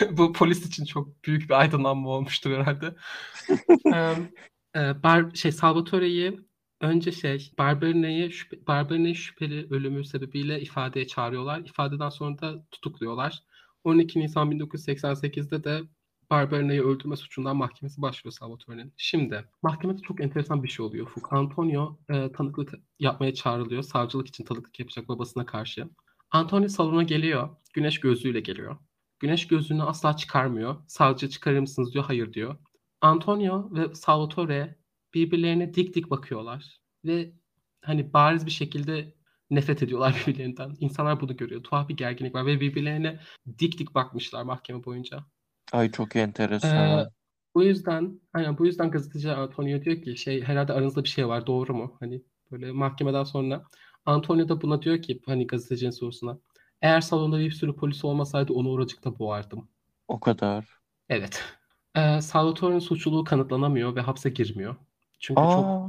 [0.18, 2.96] bu polis için çok büyük bir aydınlanma olmuştur herhalde.
[4.76, 6.40] ee, bar, şey Salvatore'yi
[6.82, 11.60] önce şey Barbarina'yı şüphe, Barbarina'yı şüpheli ölümü sebebiyle ifadeye çağırıyorlar.
[11.60, 13.44] İfadeden sonra da tutukluyorlar.
[13.84, 15.82] 12 Nisan 1988'de de
[16.30, 18.94] Barbarina'yı öldürme suçundan mahkemesi başlıyor Salvatore'nin.
[18.98, 21.08] Şimdi mahkemede çok enteresan bir şey oluyor.
[21.08, 23.84] Ufuk Antonio e, tanıklık yapmaya çağrılıyor.
[23.84, 25.90] Savcılık için tanıklık yapacak babasına karşı.
[26.32, 27.50] Antonio salona geliyor.
[27.74, 28.78] Güneş gözlüğüyle geliyor.
[29.24, 30.76] Güneş gözlüğünü asla çıkarmıyor.
[30.88, 32.04] Savcı çıkarır mısınız diyor.
[32.06, 32.56] Hayır diyor.
[33.02, 34.76] Antonio ve Salvatore
[35.14, 36.80] birbirlerine dik dik bakıyorlar.
[37.06, 37.34] Ve
[37.82, 39.14] hani bariz bir şekilde
[39.50, 40.76] nefret ediyorlar birbirlerinden.
[40.80, 41.64] İnsanlar bunu görüyor.
[41.64, 43.20] Tuhaf bir gerginlik var ve birbirlerine
[43.60, 45.26] dik dik bakmışlar mahkeme boyunca.
[45.72, 47.08] Ay çok Ee, enteresan.
[47.56, 51.48] bu yüzden aynen bu yüzden gazeteci Antonio diyor ki şey herhalde aranızda bir şey var
[51.48, 51.98] doğru mu?
[52.00, 53.66] Hani böyle mahkemeden sonra
[54.06, 56.40] Antonio da buna diyor ki hani gazetecinin sorusuna
[56.84, 59.68] eğer salonda bir sürü polis olmasaydı onu oracıkta boğardım.
[60.08, 60.66] O kadar.
[61.10, 61.44] Evet.
[61.96, 64.76] Ee, Salvatore'nin suçluluğu kanıtlanamıyor ve hapse girmiyor.
[65.20, 65.88] Çünkü çok Aa,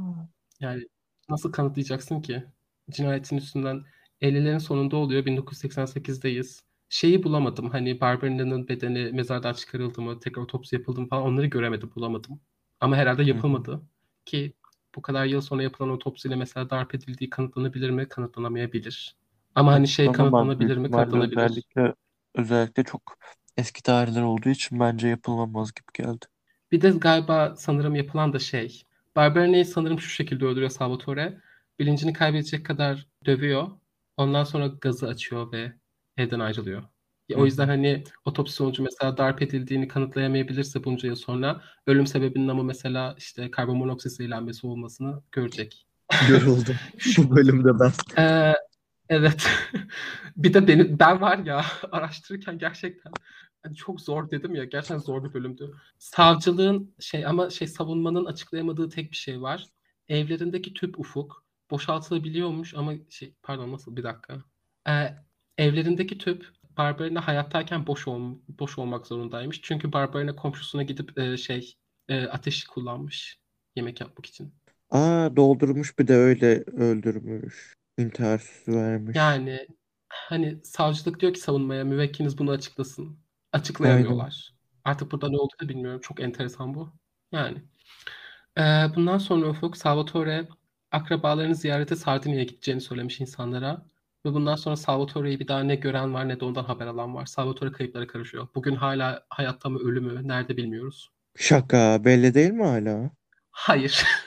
[0.59, 0.87] yani
[1.29, 2.43] nasıl kanıtlayacaksın ki?
[2.89, 3.85] Cinayetin üstünden
[4.21, 5.25] 50'lerin sonunda oluyor.
[5.25, 6.63] 1988'deyiz.
[6.89, 7.69] Şeyi bulamadım.
[7.69, 12.41] Hani Barbarina'nın bedeni mezardan çıkarıldı mı, tekrar otopsi yapıldı mı falan onları göremedim, bulamadım.
[12.79, 13.29] Ama herhalde hı hı.
[13.29, 13.81] yapılmadı.
[14.25, 14.53] Ki
[14.95, 18.07] bu kadar yıl sonra yapılan otopsiyle mesela darp edildiği kanıtlanabilir mi?
[18.07, 19.15] Kanıtlanamayabilir.
[19.55, 20.87] Ama hani şey Açıklanamaz büyük kanıtlanabilir mi?
[20.87, 21.37] ihtimalle Kanıtlanabilir.
[21.37, 21.93] özellikle
[22.35, 23.01] özellikle çok
[23.57, 26.25] eski tarihler olduğu için bence yapılmamaz gibi geldi.
[26.71, 28.83] Bir de galiba sanırım yapılan da şey.
[29.15, 31.37] Barbarina'yı sanırım şu şekilde öldürüyor Salvatore.
[31.79, 33.67] Bilincini kaybedecek kadar dövüyor.
[34.17, 35.73] Ondan sonra gazı açıyor ve
[36.17, 36.83] evden ayrılıyor.
[37.29, 37.71] Ya, Hı O yüzden hı.
[37.71, 43.51] hani otopsi sonucu mesela darp edildiğini kanıtlayamayabilirse bunca yıl sonra ölüm sebebinin ama mesela işte
[43.51, 45.87] karbon monoksit zehirlenmesi olmasını görecek.
[46.29, 46.75] Yoruldum.
[47.17, 47.91] Bu bölümde ben.
[48.17, 48.53] Ee,
[49.09, 49.47] evet.
[50.37, 53.11] bir de beni ben var ya araştırırken gerçekten
[53.63, 55.75] hani çok zor dedim ya gerçekten zor bir bölümdü.
[55.99, 59.65] Savcılığın şey ama şey savunmanın açıklayamadığı tek bir şey var.
[60.07, 64.43] Evlerindeki tüp ufuk boşaltılabiliyormuş ama şey pardon nasıl bir dakika.
[64.89, 65.15] Ee,
[65.57, 69.61] evlerindeki tüp Barbarina hayattayken boş ol, boş olmak zorundaymış.
[69.61, 71.75] Çünkü Barbarina komşusuna gidip e, şey
[72.09, 73.39] e, ateş kullanmış
[73.75, 74.53] yemek yapmak için.
[74.89, 77.75] Aa doldurmuş bir de öyle öldürmüş.
[77.97, 79.15] İntihar süsü vermiş.
[79.15, 79.67] Yani
[80.09, 83.19] hani savcılık diyor ki savunmaya müvekkiliniz bunu açıklasın.
[83.53, 84.53] Açıklayamıyorlar.
[84.85, 86.01] Artık burada ne olduğunu bilmiyorum.
[86.03, 86.93] Çok enteresan bu.
[87.31, 87.57] Yani.
[88.57, 88.61] Ee,
[88.95, 90.47] bundan sonra Ufuk Salvatore
[90.91, 93.85] akrabalarını ziyarete Sardinya'ya gideceğini söylemiş insanlara.
[94.25, 97.25] Ve bundan sonra Salvatore'yi bir daha ne gören var ne de ondan haber alan var.
[97.25, 98.47] Salvatore kayıplara karışıyor.
[98.55, 101.09] Bugün hala hayatta mı ölü mü nerede bilmiyoruz.
[101.35, 103.11] Şaka belli değil mi hala?
[103.51, 104.05] Hayır.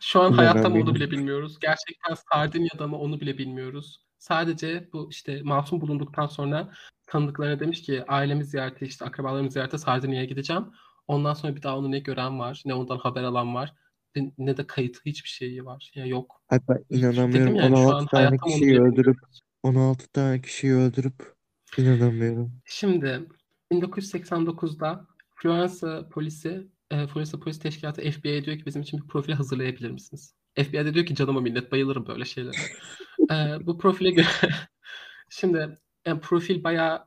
[0.00, 1.58] Şu an hayatta mı onu bile bilmiyoruz.
[1.60, 4.06] Gerçekten Sardinya'da mı onu bile bilmiyoruz.
[4.18, 6.72] Sadece bu işte masum bulunduktan sonra
[7.06, 10.64] tanıdıklarına demiş ki ailemi ziyarete işte akrabalarımı ziyarete Sardinya'ya gideceğim.
[11.06, 13.74] Ondan sonra bir daha onu ne gören var ne ondan haber alan var
[14.38, 15.90] ne- de kayıt hiçbir şeyi var.
[15.94, 16.42] Ya yok.
[16.52, 17.32] Hiçbir şey- inanamıyorum.
[17.32, 19.40] Dedim yani şu 16 an tane kişiyi öldürüp bilmiyoruz.
[19.62, 21.34] 16 tane kişiyi öldürüp
[21.78, 22.52] inanamıyorum.
[22.64, 23.28] Şimdi
[23.72, 29.90] 1989'da Floransa polisi, e, Floransa Polis Teşkilatı FBI'ye diyor ki bizim için bir profil hazırlayabilir
[29.90, 30.34] misiniz?
[30.56, 32.56] FBI de diyor ki canıma minnet bayılırım böyle şeylere.
[33.30, 34.26] E, bu profile göre
[35.30, 37.04] şimdi yani profil bayağı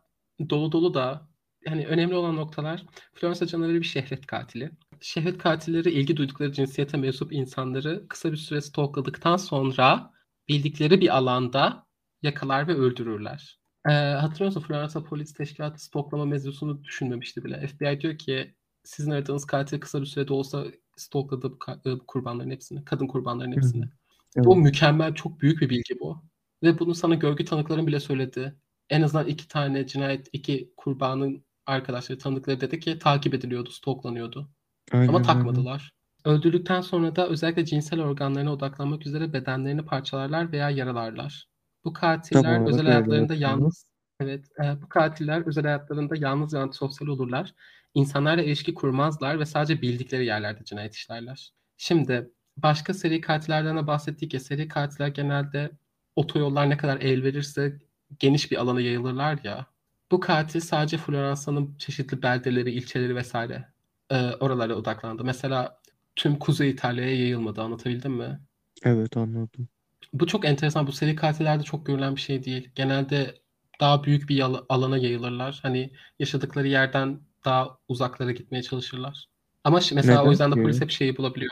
[0.50, 1.30] dolu dolu da
[1.66, 4.72] yani önemli olan noktalar Floransa canavarı bir şehvet katili.
[5.02, 10.14] Şehvet katilleri ilgi duydukları cinsiyete mensup insanları kısa bir süre stalkladıktan sonra
[10.48, 11.86] bildikleri bir alanda
[12.22, 13.60] yakalar ve öldürürler.
[13.90, 17.68] Ee, hatırlıyor musun Floransa Polis Teşkilatı stoklama mevzusunu düşünmemişti bile.
[17.68, 20.66] FBI diyor ki sizin aradığınız katil kısa bir sürede olsa
[20.98, 23.86] stokladı bu, e, kurbanların hepsini, kadın kurbanların hepsini.
[23.86, 23.90] hı.
[24.38, 24.64] Bu Evet.
[24.64, 26.24] mükemmel, çok büyük bir bilgi bu.
[26.64, 28.56] Ve bunu sana görgü tanıkların bile söyledi.
[28.90, 34.50] En azından iki tane cinayet, iki kurbanın arkadaşları, tanıkları dedi ki takip ediliyordu, stoklanıyordu.
[34.92, 35.24] Ama Aynen öyle.
[35.24, 35.92] takmadılar.
[36.26, 41.48] Öldürdükten sonra da özellikle cinsel organlarına odaklanmak üzere bedenlerini parçalarlar veya yaralarlar.
[41.86, 43.86] Bu katiller olarak özel hayatlarında yalnız,
[44.20, 47.54] evet, e, bu katiller özel hayatlarında yalnız ve antisosyal olurlar.
[47.94, 51.54] İnsanlarla ilişki kurmazlar ve sadece bildikleri yerlerde cinayet işlerler.
[51.78, 55.72] Şimdi başka seri katillerden de bahsettik ya, seri katiller genelde
[56.16, 57.80] otoyollar ne kadar el verirse
[58.20, 59.66] geniş bir alana yayılırlar ya.
[60.12, 63.68] Bu katil sadece Floransa'nın çeşitli beldeleri, ilçeleri vesaire
[64.10, 65.24] e, oralara odaklandı.
[65.24, 65.80] Mesela
[66.16, 67.62] tüm Kuzey İtalya'ya yayılmadı.
[67.62, 68.40] Anlatabildim mi?
[68.84, 69.68] Evet anladım.
[70.14, 70.88] Bu çok enteresan.
[70.88, 72.72] Bu seri katillerde çok görülen bir şey değil.
[72.76, 73.42] Genelde
[73.80, 75.60] daha büyük bir alana yayılırlar.
[75.62, 79.28] Hani yaşadıkları yerden daha uzaklara gitmeye çalışırlar.
[79.64, 81.52] Ama mesela o Neden yüzden de polis hep şeyi bulabiliyor.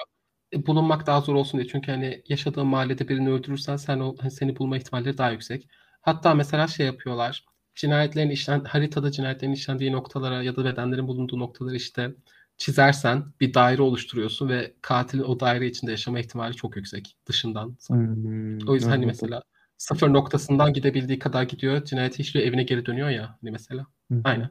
[0.53, 1.69] E, bulunmak daha zor olsun diye.
[1.69, 5.67] Çünkü hani yaşadığın mahallede birini öldürürsen sen o hani seni bulma ihtimalleri daha yüksek.
[6.01, 7.45] Hatta mesela şey yapıyorlar.
[7.75, 12.15] Cinayetlerin işlen haritada cinayetlerin işlendiği noktalara ya da bedenlerin bulunduğu noktaları işte
[12.57, 17.77] çizersen bir daire oluşturuyorsun ve katilin o daire içinde yaşama ihtimali çok yüksek dışından.
[17.89, 19.41] Hmm, O yüzden hani mesela
[19.77, 23.87] sıfır noktasından gidebildiği kadar gidiyor, cinayeti işliyor, evine geri dönüyor ya hani mesela.
[24.11, 24.23] Hı.
[24.23, 24.49] Aynen.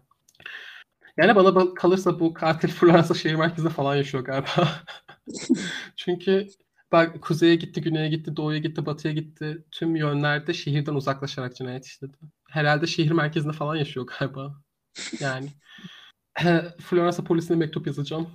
[1.16, 4.68] Yani bana kalırsa bu katil Floransa şehir merkezinde falan yaşıyor galiba.
[5.96, 6.48] Çünkü
[6.92, 9.64] bak kuzeye gitti, güneye gitti, doğuya gitti, batıya gitti.
[9.70, 12.16] Tüm yönlerde şehirden uzaklaşarak cinayet işledi.
[12.50, 14.62] Herhalde şehir merkezinde falan yaşıyor galiba.
[15.20, 15.48] Yani
[16.80, 18.28] Floransa polisine mektup yazacağım.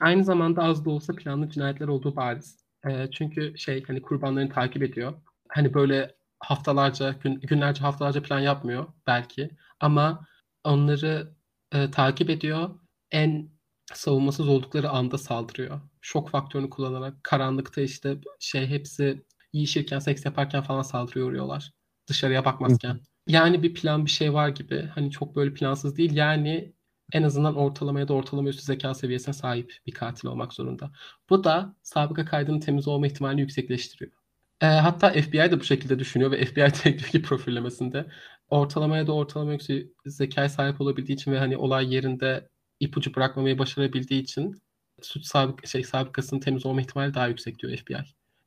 [0.00, 2.64] Aynı zamanda az da olsa planlı cinayetler olduğu bariz.
[2.86, 5.14] E, çünkü şey hani kurbanlarını takip ediyor.
[5.48, 9.50] Hani böyle haftalarca, gün, günlerce haftalarca plan yapmıyor belki.
[9.80, 10.26] Ama
[10.64, 11.34] onları
[11.74, 12.70] e, takip ediyor.
[13.10, 13.50] En
[13.94, 15.80] savunmasız oldukları anda saldırıyor.
[16.00, 21.70] Şok faktörünü kullanarak karanlıkta işte şey hepsi yiyişirken, seks yaparken falan saldırıyor uğruyorlar.
[22.08, 23.00] Dışarıya bakmazken.
[23.26, 24.90] Yani bir plan bir şey var gibi.
[24.94, 26.16] Hani çok böyle plansız değil.
[26.16, 26.74] Yani
[27.12, 30.90] en azından ortalama ya da ortalama üstü zeka seviyesine sahip bir katil olmak zorunda.
[31.30, 34.12] Bu da sabıka kaydının temiz olma ihtimalini yüksekleştiriyor.
[34.60, 38.06] E, hatta FBI de bu şekilde düşünüyor ve FBI diyor profillemesinde
[38.50, 42.48] ortalamaya da ortalama yüksek zekaya sahip olabildiği için ve hani olay yerinde
[42.80, 44.62] ipucu bırakmamayı başarabildiği için
[45.02, 47.96] suç sabık şey sabıkasının temiz olma ihtimali daha yüksek diyor FBI.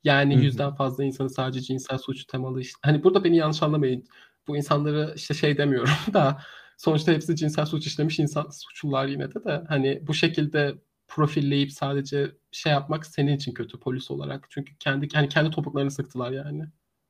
[0.03, 0.43] Yani Hı hı.
[0.43, 2.79] yüzden fazla insanı sadece cinsel suç temalı işte.
[2.83, 4.05] Hani burada beni yanlış anlamayın.
[4.47, 6.41] Bu insanları işte şey demiyorum da
[6.77, 10.75] sonuçta hepsi cinsel suç işlemiş insan suçlular yine de de hani bu şekilde
[11.07, 14.47] profilleyip sadece şey yapmak senin için kötü polis olarak.
[14.49, 16.65] Çünkü kendi hani kendi topuklarını sıktılar yani.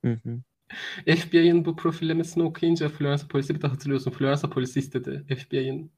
[0.06, 0.40] Hı hı.
[1.06, 4.12] FBI'ın bu profillemesini okuyunca Floransa polisi bir de hatırlıyorsun.
[4.12, 5.92] Floransa polisi istedi FBI'ın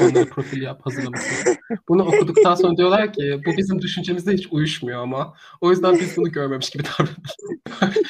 [0.00, 1.56] onları profil yap hazırlamasını.
[1.88, 5.34] Bunu okuduktan sonra diyorlar ki bu bizim düşüncemizde hiç uyuşmuyor ama.
[5.60, 7.36] O yüzden biz bunu görmemiş gibi davranıyoruz.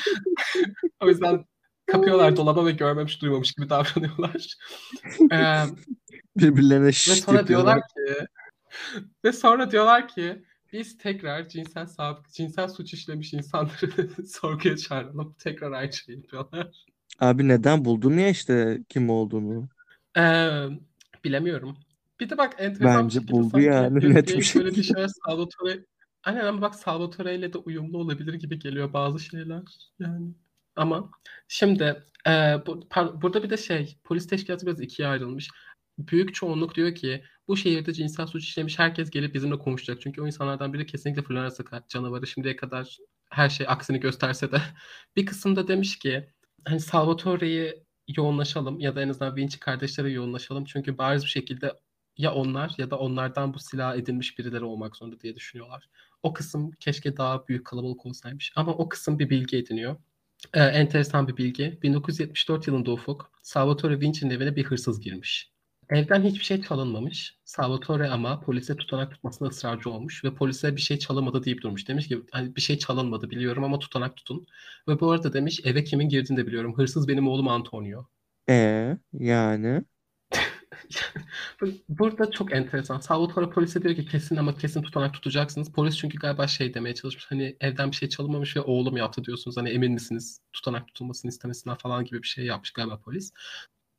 [1.01, 1.45] o yüzden
[1.87, 4.55] kapıyorlar dolaba ve görmemiş duymamış gibi davranıyorlar.
[5.33, 5.65] Ee,
[6.37, 7.81] Birbirlerine ve şşt sonra yapıyorlar.
[7.97, 8.27] diyorlar ki
[9.25, 15.35] ve sonra diyorlar ki biz tekrar cinsel sabık, cinsel suç işlemiş insanları sorguya çağıralım.
[15.39, 16.85] Tekrar aynı şeyi yapıyorlar.
[17.21, 19.69] Abi neden buldun ya işte kim olduğunu?
[20.19, 20.67] Ee,
[21.25, 21.77] bilemiyorum.
[22.21, 24.95] Bir de bak enteresan bir Bence şekilde buldu sanki yani net bir FBI'nin söylediği şekilde.
[24.95, 25.85] şeyler Salvatore
[26.25, 29.63] Aynen ama bak Salvatore ile de uyumlu olabilir gibi geliyor bazı şeyler
[29.99, 30.31] yani.
[30.77, 31.11] Ama
[31.49, 32.31] şimdi e,
[32.67, 35.51] bu, par- burada bir de şey polis teşkilatı biraz ikiye ayrılmış.
[35.99, 40.01] Büyük çoğunluk diyor ki bu şehirde cinsel suç işlemiş herkes gelip bizimle konuşacak.
[40.01, 42.27] Çünkü o insanlardan biri kesinlikle Floransa canavarı.
[42.27, 42.99] Şimdiye kadar
[43.31, 44.61] her şey aksini gösterse de.
[45.17, 46.29] Bir kısımda demiş ki
[46.65, 47.85] hani Salvatore'yi
[48.17, 50.65] yoğunlaşalım ya da en azından Vinci kardeşlere yoğunlaşalım.
[50.65, 51.73] Çünkü bariz bir şekilde
[52.17, 55.89] ya onlar ya da onlardan bu silah edinmiş birileri olmak zorunda diye düşünüyorlar.
[56.23, 58.53] O kısım keşke daha büyük kalabalık olsaymış.
[58.57, 59.97] Ama o kısım bir bilgi ediniyor.
[60.55, 61.79] Ee, enteresan bir bilgi.
[61.83, 65.54] 1974 yılında Ufuk, Salvatore Vinci'nin evine bir hırsız girmiş.
[65.89, 67.37] Evden hiçbir şey çalınmamış.
[67.45, 71.89] Salvatore ama polise tutanak tutmasına ısrarcı olmuş ve polise bir şey çalınmadı deyip durmuş.
[71.89, 74.47] Demiş ki hani bir şey çalınmadı biliyorum ama tutanak tutun.
[74.89, 76.79] Ve bu arada demiş eve kimin girdiğini de biliyorum.
[76.79, 78.07] Hırsız benim oğlum Antonio.
[78.49, 79.85] E yani
[81.89, 83.01] Burada çok enteresan.
[83.01, 85.73] Salvatore polise diyor ki kesin ama kesin tutanak tutacaksınız.
[85.73, 87.27] Polis çünkü galiba şey demeye çalışmış.
[87.31, 89.57] Hani evden bir şey çalınmamış ve oğlum yaptı diyorsunuz.
[89.57, 93.33] Hani emin misiniz tutanak tutulmasını istemesinden falan gibi bir şey yapmış galiba polis.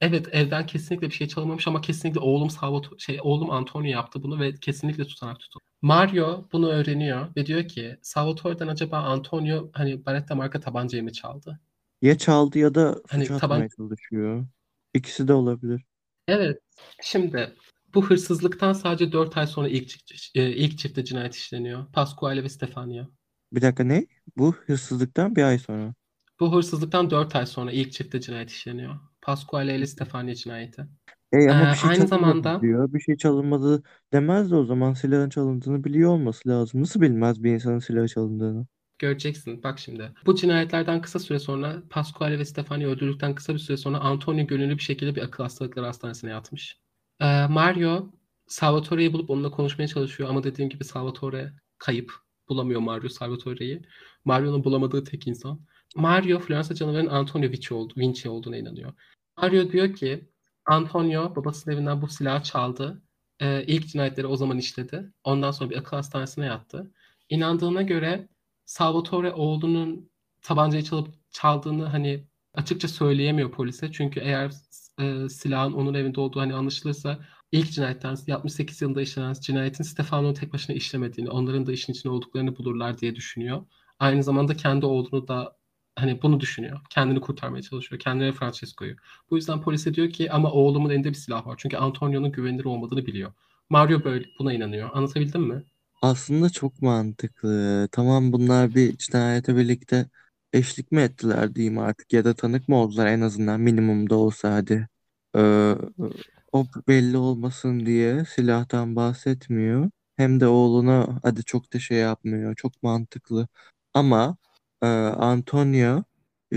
[0.01, 4.39] Evet evden kesinlikle bir şey çalınmamış ama kesinlikle oğlum Salvatore şey oğlum Antonio yaptı bunu
[4.39, 5.61] ve kesinlikle tutanak tutun.
[5.81, 11.59] Mario bunu öğreniyor ve diyor ki Salvatore'den acaba Antonio hani Baretta marka tabancayı mı çaldı?
[12.01, 14.47] ya çaldı ya da Hani taban çalışıyor.
[14.93, 15.85] İkisi de olabilir.
[16.27, 16.59] Evet.
[17.03, 17.55] Şimdi
[17.93, 21.91] bu hırsızlıktan sadece 4 ay sonra ilk çift- e, ilk çifte cinayet işleniyor.
[21.93, 23.05] Pasquale ve Stefania.
[23.51, 24.07] Bir dakika ne?
[24.37, 25.93] Bu hırsızlıktan bir ay sonra.
[26.39, 28.99] Bu hırsızlıktan 4 ay sonra ilk çifte cinayet işleniyor.
[29.25, 30.87] Pasquale ile Stefania cinayeti.
[31.31, 32.93] E ama Ee, bir şey aynı çalınmadı zamanda diyor.
[32.93, 33.83] Bir şey çalınmadı
[34.13, 36.81] demez de o zaman silahın çalındığını biliyor olması lazım.
[36.81, 38.67] Nasıl bilmez bir insanın silahı çalındığını?
[38.99, 39.63] göreceksin.
[39.63, 40.13] Bak şimdi.
[40.25, 44.77] Bu cinayetlerden kısa süre sonra Pasquale ve Stefania öldürdükten kısa bir süre sonra Antonio gönüllü
[44.77, 46.77] bir şekilde bir akıl hastalıkları hastanesine yatmış.
[47.21, 48.11] Ee, Mario
[48.47, 52.11] Salvatore'yi bulup onunla konuşmaya çalışıyor ama dediğim gibi Salvatore kayıp.
[52.49, 53.81] Bulamıyor Mario Salvatore'yi.
[54.25, 55.59] Mario'nun bulamadığı tek insan.
[55.95, 58.93] Mario Floransa canavarının Antonio Vinci, oldu, Vinci olduğuna inanıyor.
[59.37, 60.29] Mario diyor ki
[60.65, 63.01] Antonio babasının evinden bu silahı çaldı.
[63.39, 65.13] Ee, ilk cinayetleri o zaman işledi.
[65.23, 66.91] Ondan sonra bir akıl hastanesine yattı.
[67.29, 68.29] İnandığına göre
[68.65, 70.09] Salvatore oğlunun
[70.41, 73.91] tabancayı çalıp çaldığını hani açıkça söyleyemiyor polise.
[73.91, 74.51] Çünkü eğer
[74.99, 77.19] e, silahın onun evinde olduğu hani anlaşılırsa
[77.51, 82.57] ilk cinayetten 68 yılında işlenen cinayetin Stefano'nun tek başına işlemediğini, onların da işin içinde olduklarını
[82.57, 83.65] bulurlar diye düşünüyor.
[83.99, 85.57] Aynı zamanda kendi oğlunu da
[85.95, 86.79] hani bunu düşünüyor.
[86.89, 87.99] Kendini kurtarmaya çalışıyor.
[87.99, 88.95] Kendine Francesco'yu.
[89.31, 91.55] Bu yüzden polise diyor ki ama oğlumun elinde bir silah var.
[91.57, 93.33] Çünkü Antonio'nun güvenilir olmadığını biliyor.
[93.69, 94.89] Mario böyle buna inanıyor.
[94.93, 95.63] Anlatabildim mi?
[96.01, 97.87] Aslında çok mantıklı.
[97.91, 100.09] Tamam bunlar bir cinayete birlikte
[100.53, 104.87] eşlik mi ettiler diyeyim artık ya da tanık mı oldular en azından minimumda olsa hadi.
[105.35, 105.75] Ee,
[106.51, 109.91] o belli olmasın diye silahtan bahsetmiyor.
[110.17, 112.55] Hem de oğluna hadi çok da şey yapmıyor.
[112.55, 113.47] Çok mantıklı.
[113.93, 114.37] Ama
[114.83, 116.03] e, Antonio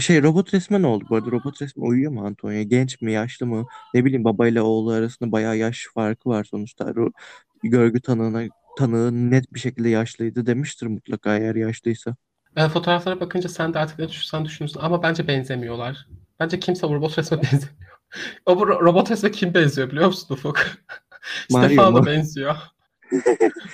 [0.01, 1.31] şey robot resmen oldu bu arada.
[1.31, 2.63] Robot resmen uyuyor mu Antonio?
[2.63, 3.67] Genç mi, yaşlı mı?
[3.95, 6.85] Ne bileyim babayla oğlu arasında bayağı yaş farkı var sonuçta.
[6.85, 7.13] Ro-
[7.63, 8.43] Görgü tanığına
[8.77, 12.17] tanığı net bir şekilde yaşlıydı demiştir mutlaka eğer yaşlıysa.
[12.57, 16.07] E, fotoğraflara bakınca sen de artık ne düşünsen düşünürsün ama bence benzemiyorlar.
[16.41, 17.89] Bence kimse o robot resme benzemiyor.
[18.47, 20.59] O bu ro- robot resme kim benziyor biliyor musun Ufuk?
[21.49, 22.57] Stefano benziyor.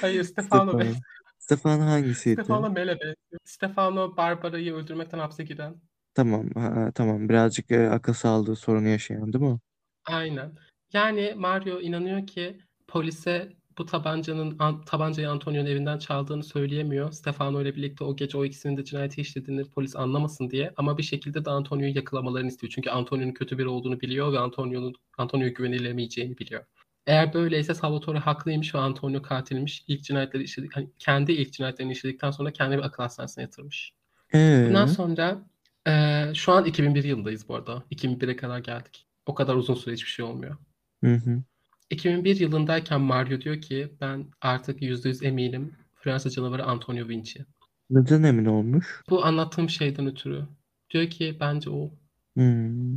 [0.00, 0.78] Hayır Stefano.
[0.78, 1.02] benziyor.
[1.44, 2.42] Stefano hangisiydi?
[2.42, 3.40] Stefano Mele benziyor.
[3.44, 5.76] Stefano Barbara'yı öldürmekten hapse giren.
[6.14, 7.28] Tamam, ha, tamam.
[7.28, 9.58] Birazcık e, akıl sağlığı sorunu yaşayan değil mi?
[10.04, 10.52] Aynen.
[10.92, 17.12] Yani Mario inanıyor ki polise bu tabancanın an, tabancayı Antonio'nun evinden çaldığını söyleyemiyor.
[17.12, 20.72] Stefano ile birlikte o gece o ikisinin de cinayeti işlediğini polis anlamasın diye.
[20.76, 22.72] Ama bir şekilde de Antonio'yu yakalamalarını istiyor.
[22.74, 26.64] Çünkü Antonio'nun kötü biri olduğunu biliyor ve Antonio'nun Antonio'ya güvenilemeyeceğini biliyor.
[27.06, 29.84] Eğer böyleyse Salvatore haklıymış ve Antonio katilmiş.
[29.88, 33.92] İlk cinayetleri işledik, hani kendi ilk cinayetlerini işledikten sonra kendi bir akıl hastanesine yatırmış.
[34.34, 35.42] Ee, Bundan sonra
[35.86, 37.82] eee, şu an 2001 yılındayız bu arada.
[37.90, 39.06] 2001'e kadar geldik.
[39.26, 40.56] O kadar uzun süre hiçbir şey olmuyor.
[41.04, 41.42] hı hı.
[41.90, 47.44] 2001 yılındayken Mario diyor ki ben artık %100 eminim Fransa canavarı Antonio Vinci.
[47.90, 49.02] Neden emin olmuş?
[49.10, 50.44] Bu anlattığım şeyden ötürü.
[50.90, 51.90] Diyor ki bence o.
[52.36, 52.96] Hmm.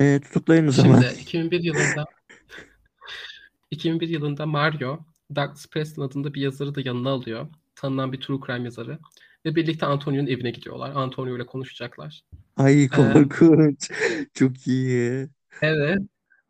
[0.00, 1.00] E, tutuklayın o zaman.
[1.00, 2.04] Şimdi 2001 yılında
[3.72, 4.98] 2001 yılında Mario
[5.36, 7.46] Douglas Preston adında bir yazarı da yanına alıyor.
[7.74, 8.98] Tanınan bir true crime yazarı.
[9.44, 10.92] Ve birlikte Antonio'nun evine gidiyorlar.
[10.94, 12.24] Antonio ile konuşacaklar.
[12.56, 13.90] Ay korkunç.
[14.34, 15.28] Çok iyi.
[15.62, 15.98] Evet.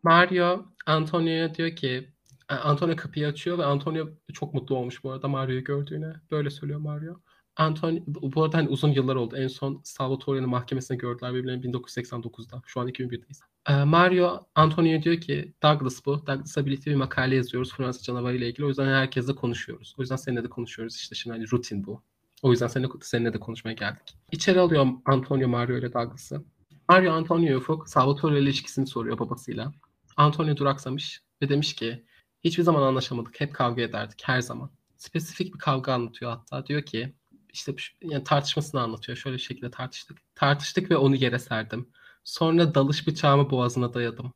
[0.02, 2.08] Mario Antonio'ya diyor ki
[2.48, 6.12] Antonio kapıyı açıyor ve Antonio çok mutlu olmuş bu arada Mario'yu gördüğüne.
[6.30, 7.14] Böyle söylüyor Mario.
[7.62, 9.36] Antonio bu arada hani uzun yıllar oldu.
[9.36, 12.62] En son Salvatore'nin mahkemesine gördüler birbirlerini 1989'da.
[12.66, 13.40] Şu an 2001'deyiz.
[13.68, 16.26] Ee, Mario Antonio'ya diyor ki Douglas bu.
[16.26, 18.64] Douglas'la birlikte bir makale yazıyoruz Fransız canavarı ile ilgili.
[18.66, 19.94] O yüzden herkesle konuşuyoruz.
[19.98, 22.02] O yüzden seninle de konuşuyoruz işte şimdi hani rutin bu.
[22.42, 24.16] O yüzden seninle, seninle de konuşmaya geldik.
[24.32, 26.44] İçeri alıyor Antonio Mario ile Douglas'ı.
[26.88, 29.72] Mario Antonio Ufuk Salvatore ile ilişkisini soruyor babasıyla.
[30.16, 32.04] Antonio duraksamış ve demiş ki
[32.44, 33.40] hiçbir zaman anlaşamadık.
[33.40, 34.70] Hep kavga ederdik her zaman.
[34.96, 36.66] Spesifik bir kavga anlatıyor hatta.
[36.66, 37.14] Diyor ki
[37.52, 39.18] işte yani tartışmasını anlatıyor.
[39.18, 40.18] Şöyle bir şekilde tartıştık.
[40.34, 41.88] Tartıştık ve onu yere serdim.
[42.24, 44.32] Sonra dalış bıçağımı boğazına dayadım.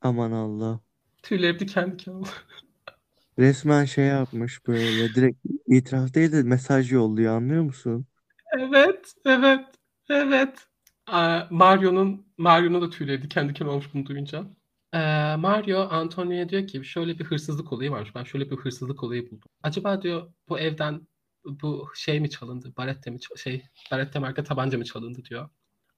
[0.00, 0.80] Aman Allah.
[1.22, 2.28] Tüylerim diken diken oldu.
[3.38, 8.06] Resmen şey yapmış böyle direkt itiraf değil de mesaj yolluyor anlıyor musun?
[8.58, 9.66] Evet, evet,
[10.10, 10.58] evet.
[11.50, 14.44] Mario'nun Mario'nun da tüyleri diken diken olmuş bunu duyunca.
[14.92, 18.14] Ee, Mario Antonio'ya diyor ki şöyle bir hırsızlık olayı varmış.
[18.14, 19.48] Ben şöyle bir hırsızlık olayı buldum.
[19.62, 21.07] Acaba diyor bu evden
[21.62, 22.72] bu şey mi çalındı?
[22.76, 25.48] Barette mi şey Barette marka tabanca mı çalındı diyor.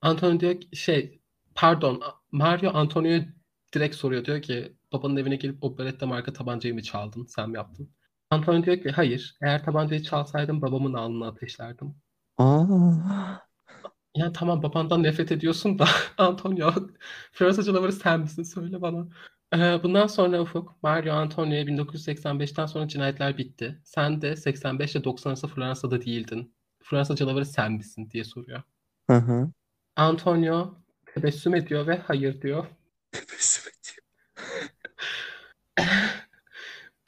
[0.02, 1.20] Antonio diyor ki şey
[1.54, 3.26] pardon Mario Antonio'ya
[3.74, 7.26] direkt soruyor diyor ki babanın evine gelip o Barette marka tabancayı mı çaldın?
[7.26, 7.90] Sen mi yaptın?
[8.30, 9.36] Antonio diyor ki hayır.
[9.42, 11.94] Eğer tabancayı çalsaydım babamın alnına ateşlerdim.
[12.38, 13.40] Aa.
[14.14, 16.72] Yani tamam babandan nefret ediyorsun da Antonio
[17.32, 19.08] Fransa canavarı sen misin söyle bana.
[19.54, 23.80] Ee, bundan sonra Ufuk Mario Antonio'ya 1985'ten sonra cinayetler bitti.
[23.84, 26.54] Sen de 85 ile 90 arası Fransa'da değildin.
[26.82, 28.62] Fransa canavarı sen misin diye soruyor.
[29.10, 29.50] Hı hı.
[29.96, 30.74] Antonio
[31.14, 32.66] tebessüm ediyor ve hayır diyor.
[33.12, 34.06] Tebessüm ediyor.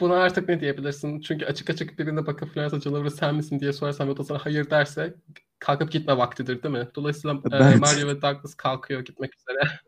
[0.00, 1.20] Buna artık ne diyebilirsin?
[1.20, 4.38] Çünkü açık açık birine bakıp Fransa canavarı sen misin diye sorarsam ve o da sana
[4.38, 5.14] hayır derse
[5.58, 6.88] kalkıp gitme vaktidir değil mi?
[6.94, 9.60] Dolayısıyla e, Bence- Mario ve Douglas kalkıyor gitmek üzere.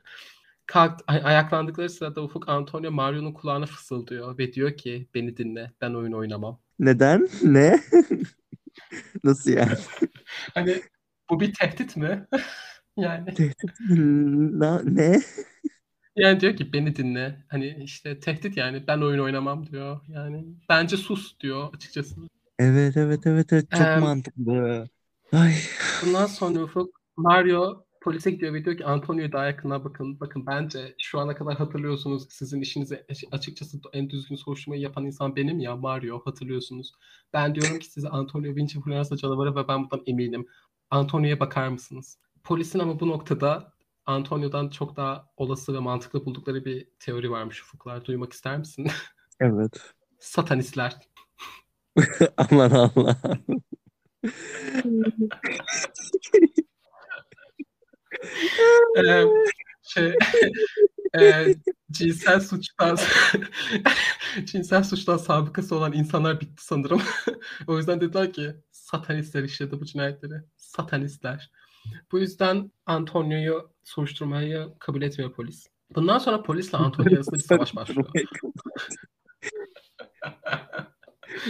[0.74, 5.94] Kalk, ay- ayaklandıkları sırada Ufuk Antonio Mario'nun kulağına fısıldıyor ve diyor ki beni dinle ben
[5.94, 6.60] oyun oynamam.
[6.78, 7.28] Neden?
[7.42, 7.80] Ne?
[9.24, 9.70] Nasıl yani?
[10.54, 10.82] Hani
[11.30, 12.26] bu bir tehdit mi?
[12.96, 13.70] yani Tehdit
[14.60, 15.22] Na- ne?
[16.16, 17.44] yani diyor ki beni dinle.
[17.48, 20.00] Hani işte tehdit yani ben oyun oynamam diyor.
[20.08, 22.14] Yani bence sus diyor açıkçası.
[22.58, 24.88] Evet evet evet evet çok Em, mantıklı.
[25.32, 25.54] Ay.
[26.06, 30.20] Bundan sonra Ufuk Mario polise gidiyor ve diyor ki Antonio'ya daha yakından bakın.
[30.20, 35.60] Bakın bence şu ana kadar hatırlıyorsunuz sizin işinizi açıkçası en düzgün soruşturmayı yapan insan benim
[35.60, 36.92] ya Mario hatırlıyorsunuz.
[37.32, 40.46] Ben diyorum ki size Antonio Vinci Fransa canavarı ve ben bundan eminim.
[40.90, 42.18] Antonio'ya bakar mısınız?
[42.44, 43.72] Polisin ama bu noktada
[44.06, 48.04] Antonio'dan çok daha olası ve mantıklı buldukları bir teori varmış ufuklar.
[48.04, 48.86] Duymak ister misin?
[49.40, 49.94] Evet.
[50.18, 50.96] Satanistler.
[52.36, 53.16] Aman Allah.
[58.98, 59.24] Ee,
[59.82, 60.14] şey,
[61.20, 61.54] e,
[61.90, 62.98] cinsel suçtan
[64.44, 67.02] cinsel suçtan sabıkası olan insanlar bitti sanırım.
[67.66, 70.34] o yüzden dediler ki satanistler işledi bu cinayetleri.
[70.56, 71.50] Satanistler.
[72.12, 75.66] Bu yüzden Antonio'yu soruşturmayı kabul etmiyor polis.
[75.94, 78.06] Bundan sonra polisle Antonio arasında bir savaş başlıyor.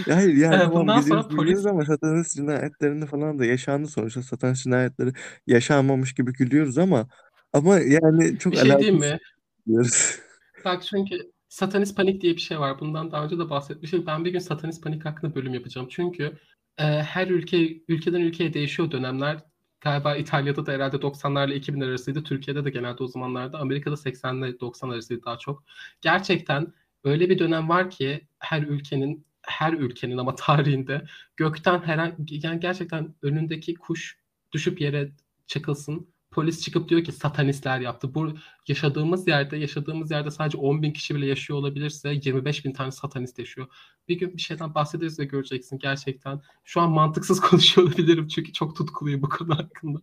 [0.08, 3.88] Hayır yani Ee, tamam bundan sonra biliyoruz, biliyoruz polis ama satanist cinayetlerinde falan da yaşandı
[3.88, 4.22] sonuçta.
[4.22, 5.12] Satanist cinayetleri
[5.46, 7.08] yaşanmamış gibi gülüyoruz ama
[7.52, 9.18] ama yani çok bir şey diyeyim alakasız mi?
[9.66, 10.18] diyoruz.
[10.64, 11.18] Bak çünkü
[11.48, 12.80] satanist panik diye bir şey var.
[12.80, 14.06] Bundan daha önce de bahsetmişim.
[14.06, 15.86] Ben bir gün satanist panik hakkında bölüm yapacağım.
[15.90, 16.32] Çünkü
[16.78, 19.38] e, her ülke ülkeden ülkeye değişiyor dönemler.
[19.80, 22.22] Galiba İtalya'da da herhalde 90'larla 2000'ler arasıydı.
[22.22, 23.58] Türkiye'de de genelde o zamanlarda.
[23.58, 25.64] Amerika'da 80'le 90 arasıydı daha çok.
[26.00, 26.72] Gerçekten
[27.04, 31.04] öyle bir dönem var ki her ülkenin her ülkenin ama tarihinde
[31.36, 34.18] gökten herhangi yani gerçekten önündeki kuş
[34.52, 35.12] düşüp yere
[35.46, 36.14] çakılsın.
[36.30, 38.14] Polis çıkıp diyor ki satanistler yaptı.
[38.14, 38.32] Bu
[38.68, 43.38] yaşadığımız yerde yaşadığımız yerde sadece 10 bin kişi bile yaşıyor olabilirse 25 bin tane satanist
[43.38, 43.66] yaşıyor.
[44.08, 46.40] Bir gün bir şeyden bahsederiz ve göreceksin gerçekten.
[46.64, 50.00] Şu an mantıksız konuşuyor olabilirim çünkü çok tutkuluyum bu konu hakkında.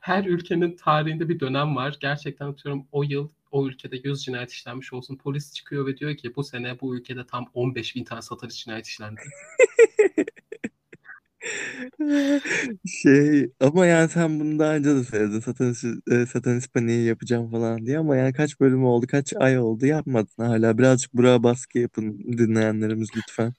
[0.00, 1.96] Her ülkenin tarihinde bir dönem var.
[2.00, 5.16] Gerçekten atıyorum o yıl o ülkede 100 cinayet işlenmiş olsun.
[5.16, 8.86] Polis çıkıyor ve diyor ki bu sene bu ülkede tam 15 bin tane satanist cinayet
[8.86, 9.20] işlendi.
[12.86, 15.40] Şey ama yani sen bunu daha önce de söyledin.
[15.40, 19.86] Satanist, e, satanist paniği yapacağım falan diye ama yani kaç bölüm oldu, kaç ay oldu
[19.86, 20.78] yapmadın hala.
[20.78, 23.54] Birazcık buraya baskı yapın dinleyenlerimiz lütfen.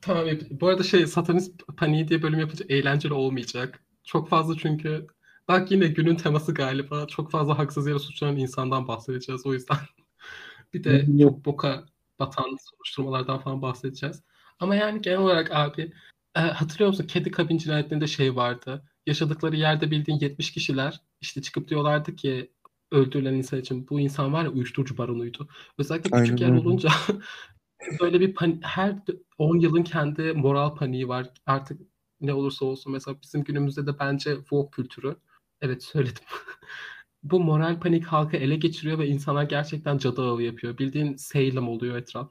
[0.00, 0.26] Tamam.
[0.50, 3.84] Bu arada şey satanist paniği diye bölüm yapınca eğlenceli olmayacak.
[4.04, 5.06] Çok fazla çünkü
[5.48, 7.06] bak yine günün teması galiba.
[7.06, 9.46] Çok fazla haksız yere suçlanan insandan bahsedeceğiz.
[9.46, 9.76] O yüzden
[10.74, 11.84] bir de çok boka
[12.18, 14.22] batan soruşturmalardan falan bahsedeceğiz.
[14.60, 15.92] Ama yani genel olarak abi
[16.36, 17.06] e, hatırlıyor musun?
[17.06, 18.84] Kedi kabin cinayetlerinde şey vardı.
[19.06, 22.52] Yaşadıkları yerde bildiğin 70 kişiler işte çıkıp diyorlardı ki
[22.90, 25.48] öldürülen insan için bu insan var ya uyuşturucu baronuydu.
[25.78, 26.60] Özellikle küçük Aynen yer öyle.
[26.60, 26.88] olunca
[28.00, 28.96] böyle bir pan- her
[29.38, 31.30] 10 yılın kendi moral paniği var.
[31.46, 31.80] Artık
[32.20, 35.16] ne olursa olsun mesela bizim günümüzde de bence Vogue kültürü.
[35.62, 36.24] Evet söyledim.
[37.22, 40.78] Bu moral panik halkı ele geçiriyor ve insanlar gerçekten cadı avı yapıyor.
[40.78, 42.30] Bildiğin Salem oluyor etraf.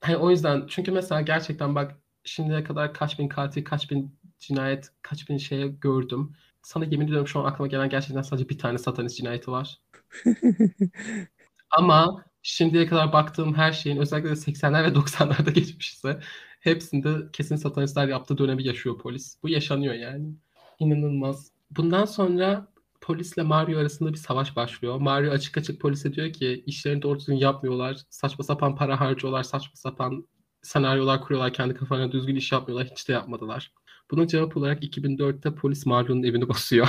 [0.00, 4.90] Hani o yüzden çünkü mesela gerçekten bak şimdiye kadar kaç bin katil, kaç bin cinayet,
[5.02, 6.32] kaç bin şey gördüm.
[6.62, 9.80] Sana yemin ediyorum şu an aklıma gelen gerçekten sadece bir tane satanist cinayeti var.
[11.70, 16.20] Ama şimdiye kadar baktığım her şeyin özellikle de 80'ler ve 90'larda geçmişse
[16.60, 19.38] hepsinde kesin satanistler yaptığı dönemi yaşıyor polis.
[19.42, 20.34] Bu yaşanıyor yani.
[20.78, 21.55] İnanılmaz.
[21.70, 22.68] Bundan sonra
[23.00, 25.00] polisle Mario arasında bir savaş başlıyor.
[25.00, 27.96] Mario açık açık polise diyor ki işlerini doğru düzgün yapmıyorlar.
[28.10, 29.42] Saçma sapan para harcıyorlar.
[29.42, 30.28] Saçma sapan
[30.62, 31.52] senaryolar kuruyorlar.
[31.52, 32.88] Kendi kafalarına düzgün iş yapmıyorlar.
[32.90, 33.72] Hiç de yapmadılar.
[34.10, 36.88] Buna cevap olarak 2004'te polis Mario'nun evini basıyor.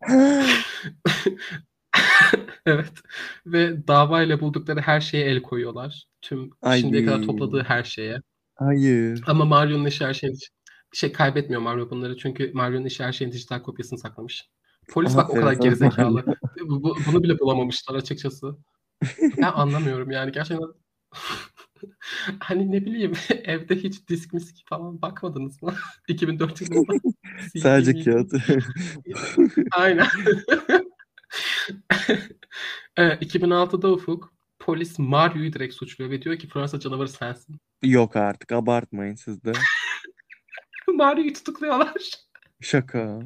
[2.66, 2.92] evet.
[3.46, 6.04] Ve davayla buldukları her şeye el koyuyorlar.
[6.22, 6.80] Tüm Ay.
[6.80, 8.22] şimdiye kadar topladığı her şeye.
[8.54, 9.22] Hayır.
[9.26, 10.38] Ama Mario'nun işi her şeyin
[10.92, 14.48] şey kaybetmiyor Mario bunları çünkü Mario'nun işi her şeyin dijital kopyasını saklamış.
[14.88, 16.24] Polis bak o kadar gerizekalı.
[16.60, 18.56] Bu, bu- bunu bile bulamamışlar açıkçası.
[19.36, 20.68] Ben anlamıyorum yani gerçekten.
[22.40, 23.12] hani ne bileyim
[23.44, 25.74] evde hiç disk misk falan bakmadınız mı?
[26.08, 26.92] 2004 yılında.
[27.62, 28.32] Sadece kağıt.
[29.72, 30.06] Aynen.
[32.96, 37.60] Evet, 2006'da Ufuk polis Mario'yu direkt suçluyor ve diyor ki Fransa canavarı sensin.
[37.82, 39.52] Yok artık abartmayın siz de.
[40.96, 42.10] Mario'yu tutukluyorlar.
[42.60, 43.20] Şaka.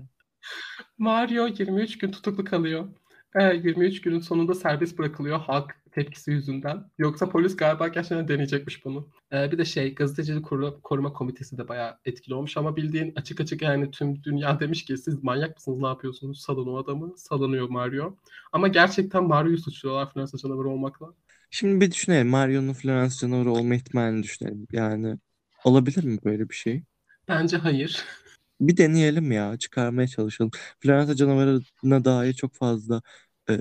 [0.99, 2.89] Mario 23 gün tutuklu kalıyor.
[3.35, 6.91] Ee, 23 günün sonunda serbest bırakılıyor halk tepkisi yüzünden.
[6.99, 9.09] Yoksa polis galiba gerçekten deneyecekmiş bunu.
[9.33, 13.41] Ee, bir de şey gazetecilik Koru- koruma komitesi de bayağı etkili olmuş ama bildiğin açık
[13.41, 17.69] açık yani tüm dünya demiş ki siz manyak mısınız ne yapıyorsunuz salın o adamı salınıyor
[17.69, 18.17] Mario.
[18.53, 21.15] Ama gerçekten Mario'yu suçluyorlar Fransa canavarı olmakla.
[21.51, 22.29] Şimdi bir düşünelim.
[22.29, 24.67] Mario'nun Florence canavarı olma ihtimalini düşünelim.
[24.73, 25.19] Yani
[25.65, 26.85] olabilir mi böyle bir şey?
[27.29, 28.05] Bence hayır.
[28.61, 29.59] Bir deneyelim ya.
[29.59, 30.51] Çıkarmaya çalışalım.
[30.81, 33.03] Floransa canavarına dair çok fazla
[33.51, 33.55] e,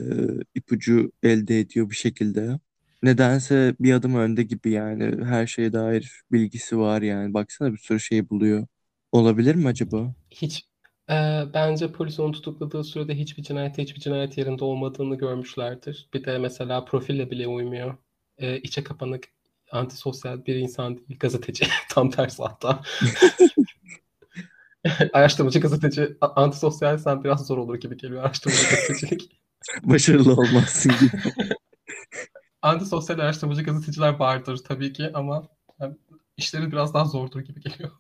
[0.55, 2.59] ipucu elde ediyor bir şekilde.
[3.03, 5.25] Nedense bir adım önde gibi yani.
[5.25, 7.33] Her şeye dair bilgisi var yani.
[7.33, 8.67] Baksana bir sürü şey buluyor.
[9.11, 10.15] Olabilir mi acaba?
[10.31, 10.69] Hiç
[11.09, 16.09] Ee, bence polis onu tutukladığı sürede hiçbir cinayete hiçbir cinayet yerinde olmadığını görmüşlerdir.
[16.13, 17.97] Bir de mesela profille bile uymuyor.
[18.37, 19.27] Ee, içe kapanık,
[19.73, 21.67] antisosyal bir insan değil, gazeteci.
[21.89, 22.81] Tam tersi hatta.
[25.13, 29.41] Araştırmacı gazeteci, a- antisosyalsen biraz zor olur gibi geliyor araştırmacı gazetecilik.
[29.83, 31.11] Başarılı olmazsın gibi.
[32.61, 35.47] Antisosyal araştırmacı gazeteciler vardır tabii ki ama
[35.79, 35.95] yani
[36.37, 37.91] işleri biraz daha zordur gibi geliyor.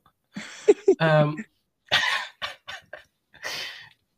[0.99, 1.35] Em,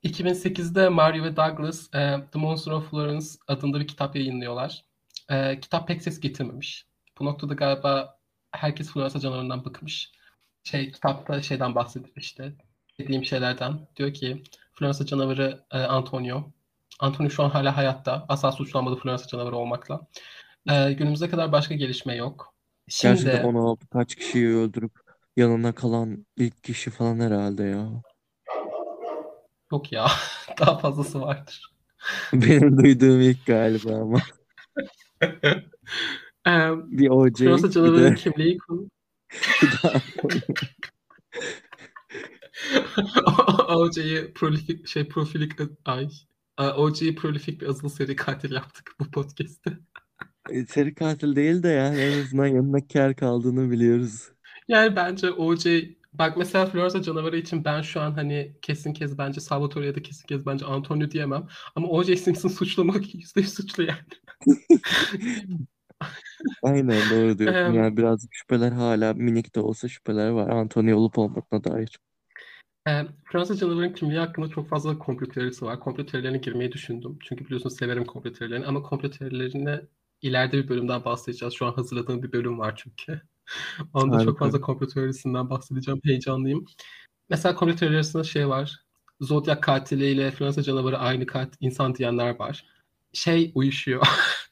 [0.03, 4.85] 2008'de Mario ve Douglas e, The Monster of Florence adında bir kitap yayınlıyorlar.
[5.29, 6.85] E, kitap pek ses getirmemiş.
[7.19, 8.19] Bu noktada galiba
[8.51, 10.11] herkes Floransa canavarından bıkmış.
[10.63, 12.53] Şey kitapta şeyden bahsediyor işte
[12.99, 13.87] dediğim şeylerden.
[13.95, 14.43] Diyor ki
[14.73, 16.51] Floransa canavarı e, Antonio
[16.99, 18.25] Anthony şu an hala hayatta.
[18.29, 20.07] Asla suçlanmadı Floransa canavarı olmakla.
[20.69, 22.53] Ee, günümüze kadar başka gelişme yok.
[22.87, 24.91] Şimdi Gerçekten 16 kaç kişiyi öldürüp
[25.37, 27.89] yanına kalan ilk kişi falan herhalde ya.
[29.71, 30.07] yok ya.
[30.59, 31.71] Daha fazlası vardır.
[32.33, 34.19] Benim duyduğum ilk galiba ama.
[36.47, 38.89] Ee, Bir OJ, Floransa bir canavarının de, kimliği konu.
[43.67, 45.51] OJ'yi prolifik şey profilik
[45.85, 46.09] ay
[46.57, 49.79] OJ'yi prolifik bir azılı seri katil yaptık bu podcast'te.
[50.49, 54.29] E, Seri katil değil de yani en azından yanına kar kaldığını biliyoruz.
[54.67, 55.65] Yani bence OJ
[56.13, 60.01] bak mesela Floransa canavarı için ben şu an hani kesin kez bence Salvatore ya da
[60.01, 61.47] kesin kez bence Antonio diyemem.
[61.75, 62.15] Ama O.J.
[62.15, 63.99] Simpson suçlamak yüzde yüz suçlu yani.
[66.63, 67.59] Aynen doğru diyorsun.
[67.59, 70.49] Em, Yani birazcık şüpheler hala minik de olsa şüpheler var.
[70.49, 71.99] Anthony olup olmadığına dair.
[72.87, 75.79] e, Fransa canavarın kimliği hakkında çok fazla komplo teorisi var.
[75.79, 77.17] Komplo teorilerine girmeyi düşündüm.
[77.21, 78.65] Çünkü biliyorsunuz severim komplo teorilerini.
[78.65, 79.81] Ama komplo teorilerine
[80.21, 81.53] ileride bir bölümden bahsedeceğiz.
[81.53, 83.21] Şu an hazırladığım bir bölüm var çünkü.
[83.93, 84.45] Onda çok Harika.
[84.45, 86.01] fazla komplo teorisinden bahsedeceğim.
[86.03, 86.65] Heyecanlıyım.
[87.29, 88.85] Mesela komplo teorileri arasında şey var.
[89.21, 92.65] Zodiac katiliyle Fransa canavarı aynı kat insan diyenler var.
[93.13, 94.07] Şey uyuşuyor.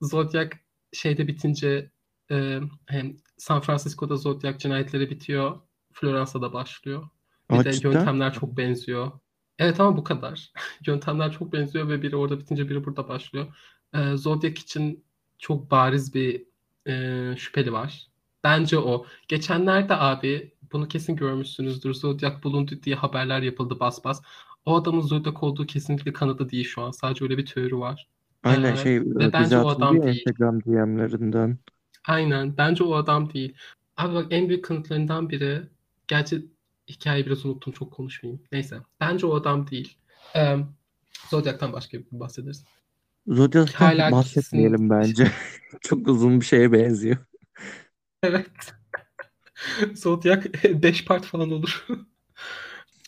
[0.00, 0.56] Zodiac
[0.92, 1.90] şeyde bitince
[2.30, 5.60] e, hem San Francisco'da Zodiac cinayetleri bitiyor.
[5.92, 7.08] Floransa'da başlıyor.
[7.50, 7.90] Bir Aa, de cidden?
[7.92, 9.12] yöntemler çok benziyor.
[9.58, 10.52] Evet ama bu kadar.
[10.86, 13.56] Yöntemler çok benziyor ve biri orada bitince biri burada başlıyor.
[13.94, 15.04] Ee, Zodiac için
[15.38, 16.46] çok bariz bir
[16.86, 18.06] e, şüpheli var.
[18.44, 19.06] Bence o.
[19.28, 21.94] Geçenlerde abi bunu kesin görmüşsünüzdür.
[21.94, 24.22] Zodiac bulundu diye haberler yapıldı bas bas.
[24.64, 26.90] O adamın Zodiac olduğu kesinlikle kanıtı değil şu an.
[26.90, 28.08] Sadece öyle bir teori var.
[28.42, 30.16] Aynen şey ve e, bence o adam değil.
[30.16, 31.58] Instagram DM'lerinden.
[32.04, 32.56] Aynen.
[32.56, 33.54] Bence o adam değil.
[33.96, 35.62] Abi bak en büyük kanıtlarından biri.
[36.08, 36.46] Gerçi
[36.88, 38.42] hikayeyi biraz unuttum çok konuşmayayım.
[38.52, 38.78] Neyse.
[39.00, 39.98] Bence o adam değil.
[40.36, 40.56] Ee,
[41.30, 42.64] Zodiac'tan başka bir bahsederiz.
[43.26, 45.32] Zodiac'tan Hala bahsetmeyelim kesin bence.
[45.80, 47.16] Çok uzun bir şeye benziyor.
[48.22, 48.50] evet.
[49.94, 50.46] Zodiac
[50.82, 51.86] 5 part falan olur.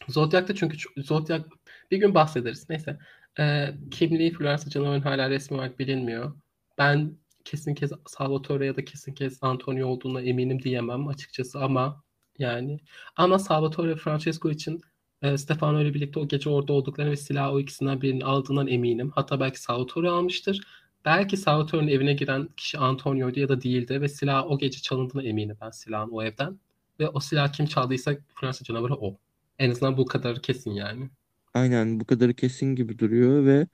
[0.08, 1.44] Zodiac'ta çünkü Zodiac
[1.90, 2.70] bir gün bahsederiz.
[2.70, 2.98] Neyse.
[3.38, 6.32] Ee, kimliği Floransa canavarın hala resmi olarak bilinmiyor.
[6.78, 12.02] Ben kesin kez Salvatore ya da kesin kez Antonio olduğuna eminim diyemem açıkçası ama
[12.38, 12.80] yani
[13.16, 14.80] ama Salvatore Francesco için
[15.22, 19.10] e, Stefano ile birlikte o gece orada olduklarını ve silahı o ikisinden birini aldığından eminim.
[19.14, 20.60] Hatta belki Salvatore almıştır.
[21.04, 25.56] Belki Salvatore'nin evine giren kişi Antonio'ydu ya da değildi ve silah o gece çalındığına eminim
[25.60, 26.60] ben silahın o evden.
[27.00, 29.16] Ve o silah kim çaldıysa Fransa canavarı o.
[29.58, 31.10] En azından bu kadar kesin yani.
[31.54, 33.66] Aynen bu kadarı kesin gibi duruyor ve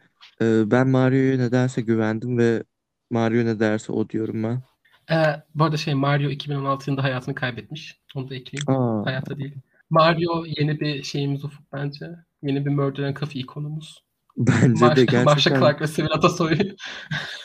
[0.43, 2.63] e, ben Mario'ya nedense güvendim ve
[3.11, 4.63] Mario ne derse o diyorum ben.
[5.11, 8.01] Ee, bu arada şey Mario 2016 yılında hayatını kaybetmiş.
[8.15, 8.71] Onu da ekleyeyim.
[8.71, 9.55] Aa, Hayatta değil.
[9.91, 12.07] Mario yeni bir şeyimiz ufuk bence.
[12.43, 14.05] Yeni bir Murder and Coffee ikonumuz.
[14.37, 16.59] bence de Mar Marsha gerçekten Clark ve Sevil Atasoy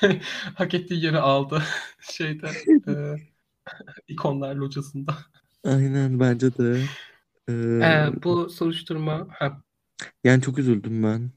[0.56, 1.64] hak ettiği yeri aldı.
[2.02, 2.48] Şeyde
[2.88, 2.94] e,
[4.08, 5.16] ikonlar locasında.
[5.64, 6.82] aynen bence de.
[7.50, 7.54] E,
[7.84, 9.62] Ee, bu soruşturma ha,
[10.24, 11.32] yani çok üzüldüm ben.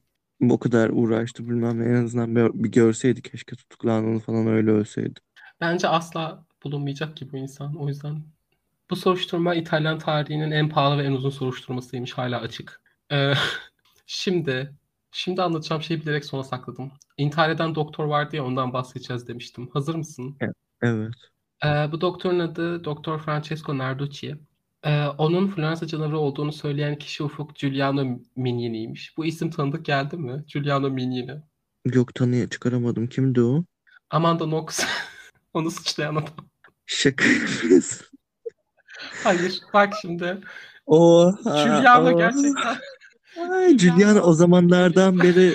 [0.51, 1.85] O kadar uğraştı bilmem ne.
[1.85, 5.21] En azından bir, bir görseydi keşke tutuklandığını falan öyle ölseydi.
[5.61, 7.77] bence asla bulunmayacak ki bu insan.
[7.77, 8.25] O yüzden
[8.91, 12.13] bu soruşturma İtalyan tarihinin en pahalı ve en uzun soruşturmasıymış.
[12.13, 12.83] Hala açık.
[13.13, 13.33] Ee,
[14.07, 14.75] şimdi
[15.13, 16.93] şimdi anlatacağım şeyi bilerek sona sakladım.
[17.19, 19.71] İntihar eden doktor vardı ya ondan bahsedeceğiz demiştim.
[19.73, 20.43] Hazır mısın?
[20.43, 20.47] E-
[20.83, 21.15] Evet.
[21.65, 24.37] Ee, bu doktorun adı Doktor Francesco Narducci.
[24.85, 29.17] Ee, onun Floransa canavarı olduğunu söyleyen kişi Ufuk Giuliano Mignini'ymiş.
[29.17, 30.45] Bu isim tanıdık geldi mi?
[30.53, 31.43] Giuliano Mignini.
[31.85, 33.07] Yok tanıya çıkaramadım.
[33.07, 33.65] Kimdi o?
[34.11, 34.81] Amanda Knox.
[35.55, 36.35] Onu suçlayan adam.
[36.87, 38.07] Şaka yapıyorsun.
[39.25, 39.61] Hayır.
[39.75, 40.41] Bak şimdi.
[40.87, 42.13] Oha, Giuliano oha.
[42.13, 42.77] gerçekten.
[43.41, 45.55] Ay, Giuliano o zamanlardan beri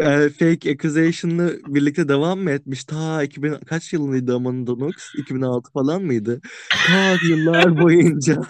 [0.00, 2.84] e, fake accusation'la birlikte devam mı etmiş?
[2.84, 4.94] Ta 2000 kaç yılındaydı Amanda Knox?
[5.16, 6.40] 2006 falan mıydı?
[6.86, 8.42] Ta yıllar boyunca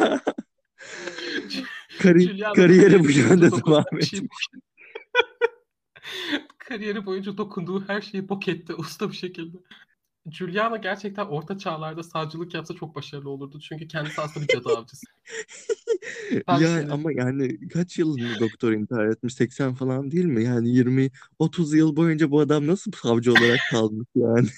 [2.03, 4.49] kari kariyeri bu yönde devam şeyi etmiş.
[6.59, 9.57] kariyeri boyunca dokunduğu her şeyi bok etti usta bir şekilde.
[10.31, 13.61] Giuliano gerçekten orta çağlarda savcılık yapsa çok başarılı olurdu.
[13.61, 15.07] Çünkü kendisi aslında bir cadı avcısı.
[16.49, 19.35] Bak Yani ama yani kaç yılında doktor intihar etmiş?
[19.35, 20.45] 80 falan değil mi?
[20.45, 24.49] Yani 20 30 yıl boyunca bu adam nasıl savcı olarak kalmış yani?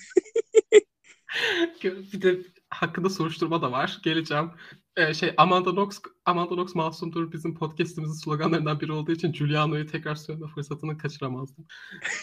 [1.83, 4.01] Bir de hakkında soruşturma da var.
[4.05, 4.51] Geleceğim.
[4.97, 10.15] Ee, şey Amanda Knox, Amanda Knox masumdur bizim podcast'imizin sloganlarından biri olduğu için Giuliano'yu tekrar
[10.15, 11.67] söyleme fırsatını kaçıramazdım.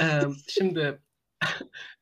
[0.02, 1.00] Ee, şimdi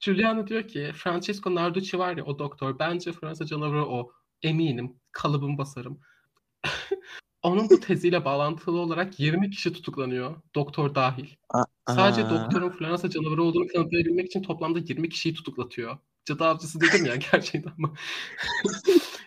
[0.05, 2.79] Giuliano diyor ki Francesco Narducci var ya o doktor.
[2.79, 4.11] Bence Fransa canavarı o.
[4.41, 4.95] Eminim.
[5.11, 5.99] Kalıbımı basarım.
[7.41, 10.35] Onun bu teziyle bağlantılı olarak 20 kişi tutuklanıyor.
[10.55, 11.27] Doktor dahil.
[11.87, 12.29] Sadece Aa.
[12.29, 15.97] doktorun Floransa canavarı olduğunu kanıtlayabilmek için toplamda 20 kişiyi tutuklatıyor.
[16.25, 17.93] Cadı avcısı dedim ya gerçekten ama.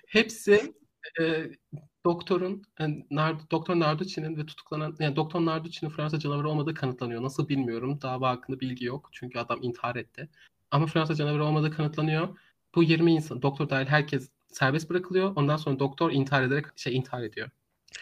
[0.06, 0.74] Hepsi
[1.20, 1.50] e,
[2.06, 7.22] doktorun yani Nard- Doktor Narducci'nin ve tutuklanan yani Doktor Narducci'nin Fransa canavarı olmadığı kanıtlanıyor.
[7.22, 8.00] Nasıl bilmiyorum.
[8.02, 9.10] Dava hakkında bilgi yok.
[9.12, 10.30] Çünkü adam intihar etti.
[10.70, 12.28] Ama Fransa canavarı olmadığı kanıtlanıyor.
[12.74, 15.32] Bu 20 insan, doktor dahil herkes serbest bırakılıyor.
[15.36, 17.50] Ondan sonra doktor intihar ederek şey intihar ediyor.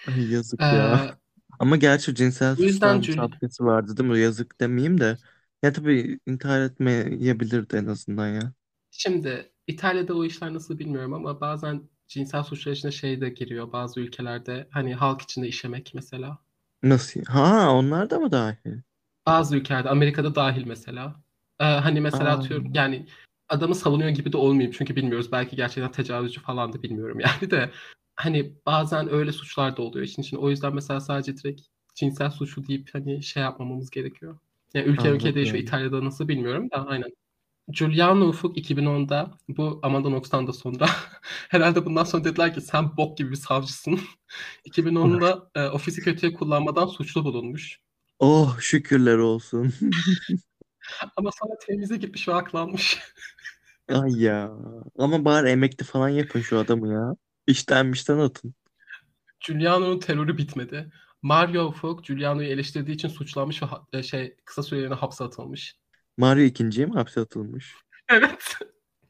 [0.07, 1.19] Ay yazık Ee, ya.
[1.59, 4.21] Ama gerçi cinsel Jul- şapkası vardı değil mi?
[4.21, 5.19] Yazık demeyeyim de.
[5.63, 8.53] Ya tabii intihar etmeyebilirdi en azından ya.
[8.91, 14.01] Şimdi İtalya'da o işler nasıl bilmiyorum ama bazen cinsel suçlar içine şey de giriyor bazı
[14.01, 14.69] ülkelerde.
[14.71, 16.39] Hani halk içinde işemek mesela.
[16.83, 17.25] Nasıl?
[17.25, 18.81] Ha onlar da mı dahil?
[19.27, 21.15] Bazı ülkelerde Amerika'da dahil mesela.
[21.61, 22.39] Ee, hani mesela Aa.
[22.39, 23.07] atıyorum yani
[23.49, 25.33] adamı savunuyor gibi de olmayayım çünkü bilmiyoruz.
[25.33, 27.71] Belki gerçekten tecavüzcü falan da bilmiyorum yani de.
[28.17, 30.41] Hani bazen öyle suçlar da oluyor işin içinde.
[30.41, 31.63] O yüzden mesela sadece direkt
[31.95, 34.39] cinsel suçu deyip hani şey yapmamamız gerekiyor.
[34.75, 35.35] Yani ülke ülke Anladım.
[35.35, 35.63] değişiyor.
[35.63, 37.11] İtalya'da nasıl bilmiyorum da aynen.
[37.71, 40.87] Giuliano Ufuk 2010'da bu Amanda Knox'tan da sonra
[41.49, 44.01] herhalde bundan sonra dediler ki sen bok gibi bir savcısın.
[44.67, 47.81] 2010'da e, ofisi kötüye kullanmadan suçlu bulunmuş.
[48.19, 49.73] Oh şükürler olsun.
[51.17, 52.99] Ama sonra temize gitmiş ve aklanmış.
[53.89, 54.51] Ay ya.
[54.99, 57.17] Ama bari emekli falan yapın şu adamı ya.
[57.47, 58.55] İşten mişten atın.
[59.47, 60.93] Giuliano'nun terörü bitmedi.
[61.23, 65.77] Mario Ufuk Giuliano'yu eleştirdiği için suçlanmış ve ha- e, şey kısa süreliğine hapse atılmış.
[66.17, 67.75] Mario ikinciye mi hapse atılmış?
[68.09, 68.59] Evet.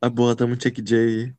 [0.02, 1.34] Ay bu adamın çekeceği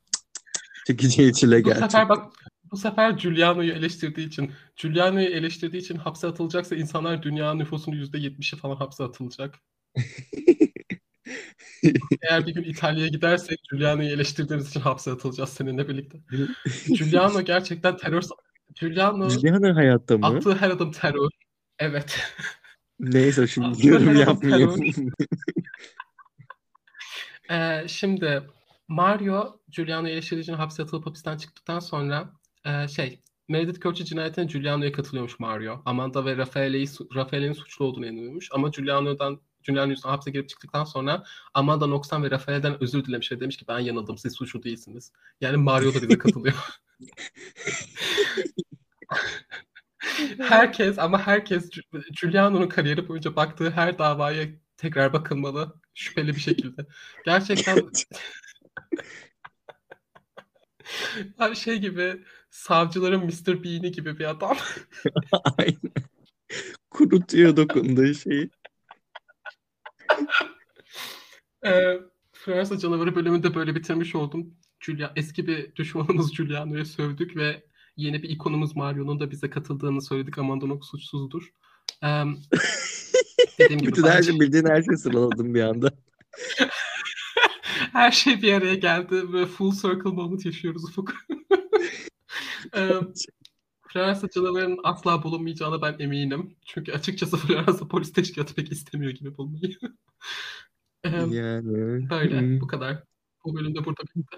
[0.87, 1.87] çekeceği çile Bu gerçekten.
[1.87, 2.33] sefer bak
[2.71, 8.75] bu sefer Giuliano'yu eleştirdiği için Giuliano'yu eleştirdiği için hapse atılacaksa insanlar dünya nüfusunun %70'i falan
[8.75, 9.55] hapse atılacak.
[12.21, 16.17] Eğer bir gün İtalya'ya gidersek Giuliano'yu eleştirdiğimiz için hapse atılacağız seninle birlikte.
[16.87, 18.23] Giuliano gerçekten terör
[18.79, 20.25] Giuliano Giuliano hayatta mı?
[20.27, 21.29] attığı her adım terör.
[21.79, 22.19] Evet.
[22.99, 24.75] Neyse şimdi yorum yapmayayım.
[27.51, 28.43] Ee, şimdi
[28.87, 32.33] Mario Giuliano'yu eleştirdiği için hapse atılıp hapisten çıktıktan sonra
[32.65, 35.81] e, şey Meredith Curtis cinayetine Giuliano'ya katılıyormuş Mario.
[35.85, 38.49] Amanda ve Raffaele'yi Raffaele'nin suçlu olduğunu inanıyormuş.
[38.51, 41.23] Ama Giuliano'dan Giuliano yüzünden hapse girip çıktıktan sonra
[41.53, 45.11] Amanda Knox'tan ve Raffaele'den özür dilemiş ve demiş ki ben yanıldım siz suçlu değilsiniz.
[45.41, 46.55] Yani Mario da bize katılıyor.
[50.39, 51.69] herkes ama herkes
[52.21, 54.47] Giuliano'nun kariyeri boyunca baktığı her davaya
[54.77, 56.85] tekrar bakılmalı şüpheli bir şekilde.
[57.25, 57.77] Gerçekten
[61.39, 63.63] Abi şey gibi savcıların Mr.
[63.63, 64.57] Bean'i gibi bir adam.
[65.57, 65.93] Aynen.
[66.89, 68.49] Kurutuyor dokunduğu şeyi.
[71.65, 71.99] Ee,
[72.33, 74.57] Fransa canavarı bölümünde böyle bitirmiş oldum.
[74.79, 77.63] Julia, eski bir düşmanımız Giuliano'ya sövdük ve
[77.97, 80.37] yeni bir ikonumuz Mario'nun da bize katıldığını söyledik.
[80.37, 81.53] Amanda Knox suçsuzdur.
[82.03, 82.07] Ee,
[83.59, 85.91] dediğim gibi Bütün her şey bildiğin her şeyi sıraladım bir anda.
[87.93, 91.13] Her şey bir araya geldi ve full circle moment yaşıyoruz Ufuk.
[92.75, 92.89] Ee,
[93.87, 96.55] Fransa canavarının asla bulunmayacağına ben eminim.
[96.65, 99.77] Çünkü açıkçası Fransa polis teşkilatı pek istemiyor gibi bulmayı.
[101.03, 102.09] Ee, Yani.
[102.09, 103.03] böyle, hmm, bu kadar.
[103.45, 104.37] Bu bölümde burada bitti.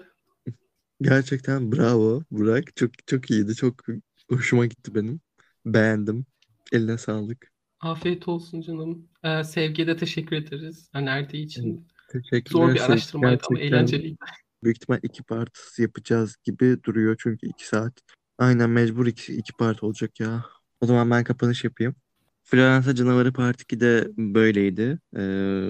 [1.00, 2.76] Gerçekten bravo Burak.
[2.76, 3.54] Çok çok iyiydi.
[3.54, 3.84] Çok
[4.30, 5.20] hoşuma gitti benim.
[5.66, 6.26] Beğendim.
[6.72, 7.52] Eline sağlık.
[7.80, 9.08] Afiyet olsun canım.
[9.24, 11.86] Ee, Sevgi'ye de teşekkür ederiz önerdiği için.
[12.12, 12.50] Teşekkürler.
[12.50, 14.16] Zor bir araştırmaydı ama Gerçekten eğlenceliydi.
[14.64, 17.92] Büyük ihtimal iki part yapacağız gibi duruyor çünkü iki saat.
[18.38, 20.44] Aynen mecbur iki, iki part olacak ya.
[20.80, 21.94] O zaman ben kapanış yapayım.
[22.44, 24.98] Floransa Canavarı Part 2'de böyleydi.
[25.16, 25.20] Ee,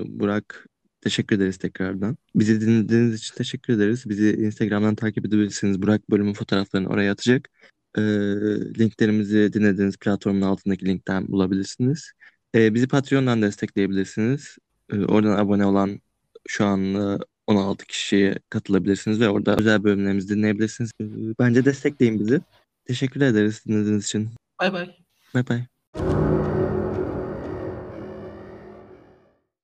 [0.06, 0.66] Burak
[1.00, 2.16] teşekkür ederiz tekrardan.
[2.34, 4.04] Bizi dinlediğiniz için teşekkür ederiz.
[4.08, 5.82] Bizi Instagram'dan takip edebilirsiniz.
[5.82, 7.48] Burak bölümün fotoğraflarını oraya atacak.
[7.98, 8.00] Ee,
[8.78, 12.12] linklerimizi dinlediğiniz platformun altındaki linkten bulabilirsiniz.
[12.54, 14.58] Ee, bizi Patreon'dan destekleyebilirsiniz.
[14.92, 16.00] Ee, oradan abone olan
[16.48, 20.90] şu an e, 16 kişiye katılabilirsiniz ve orada özel bölümlerimizi dinleyebilirsiniz.
[21.00, 21.04] Ee,
[21.38, 22.40] Bence destekleyin bizi.
[22.84, 24.30] Teşekkür ederiz dinlediğiniz için.
[24.60, 24.96] Bay bay.
[25.34, 25.66] Bay bay.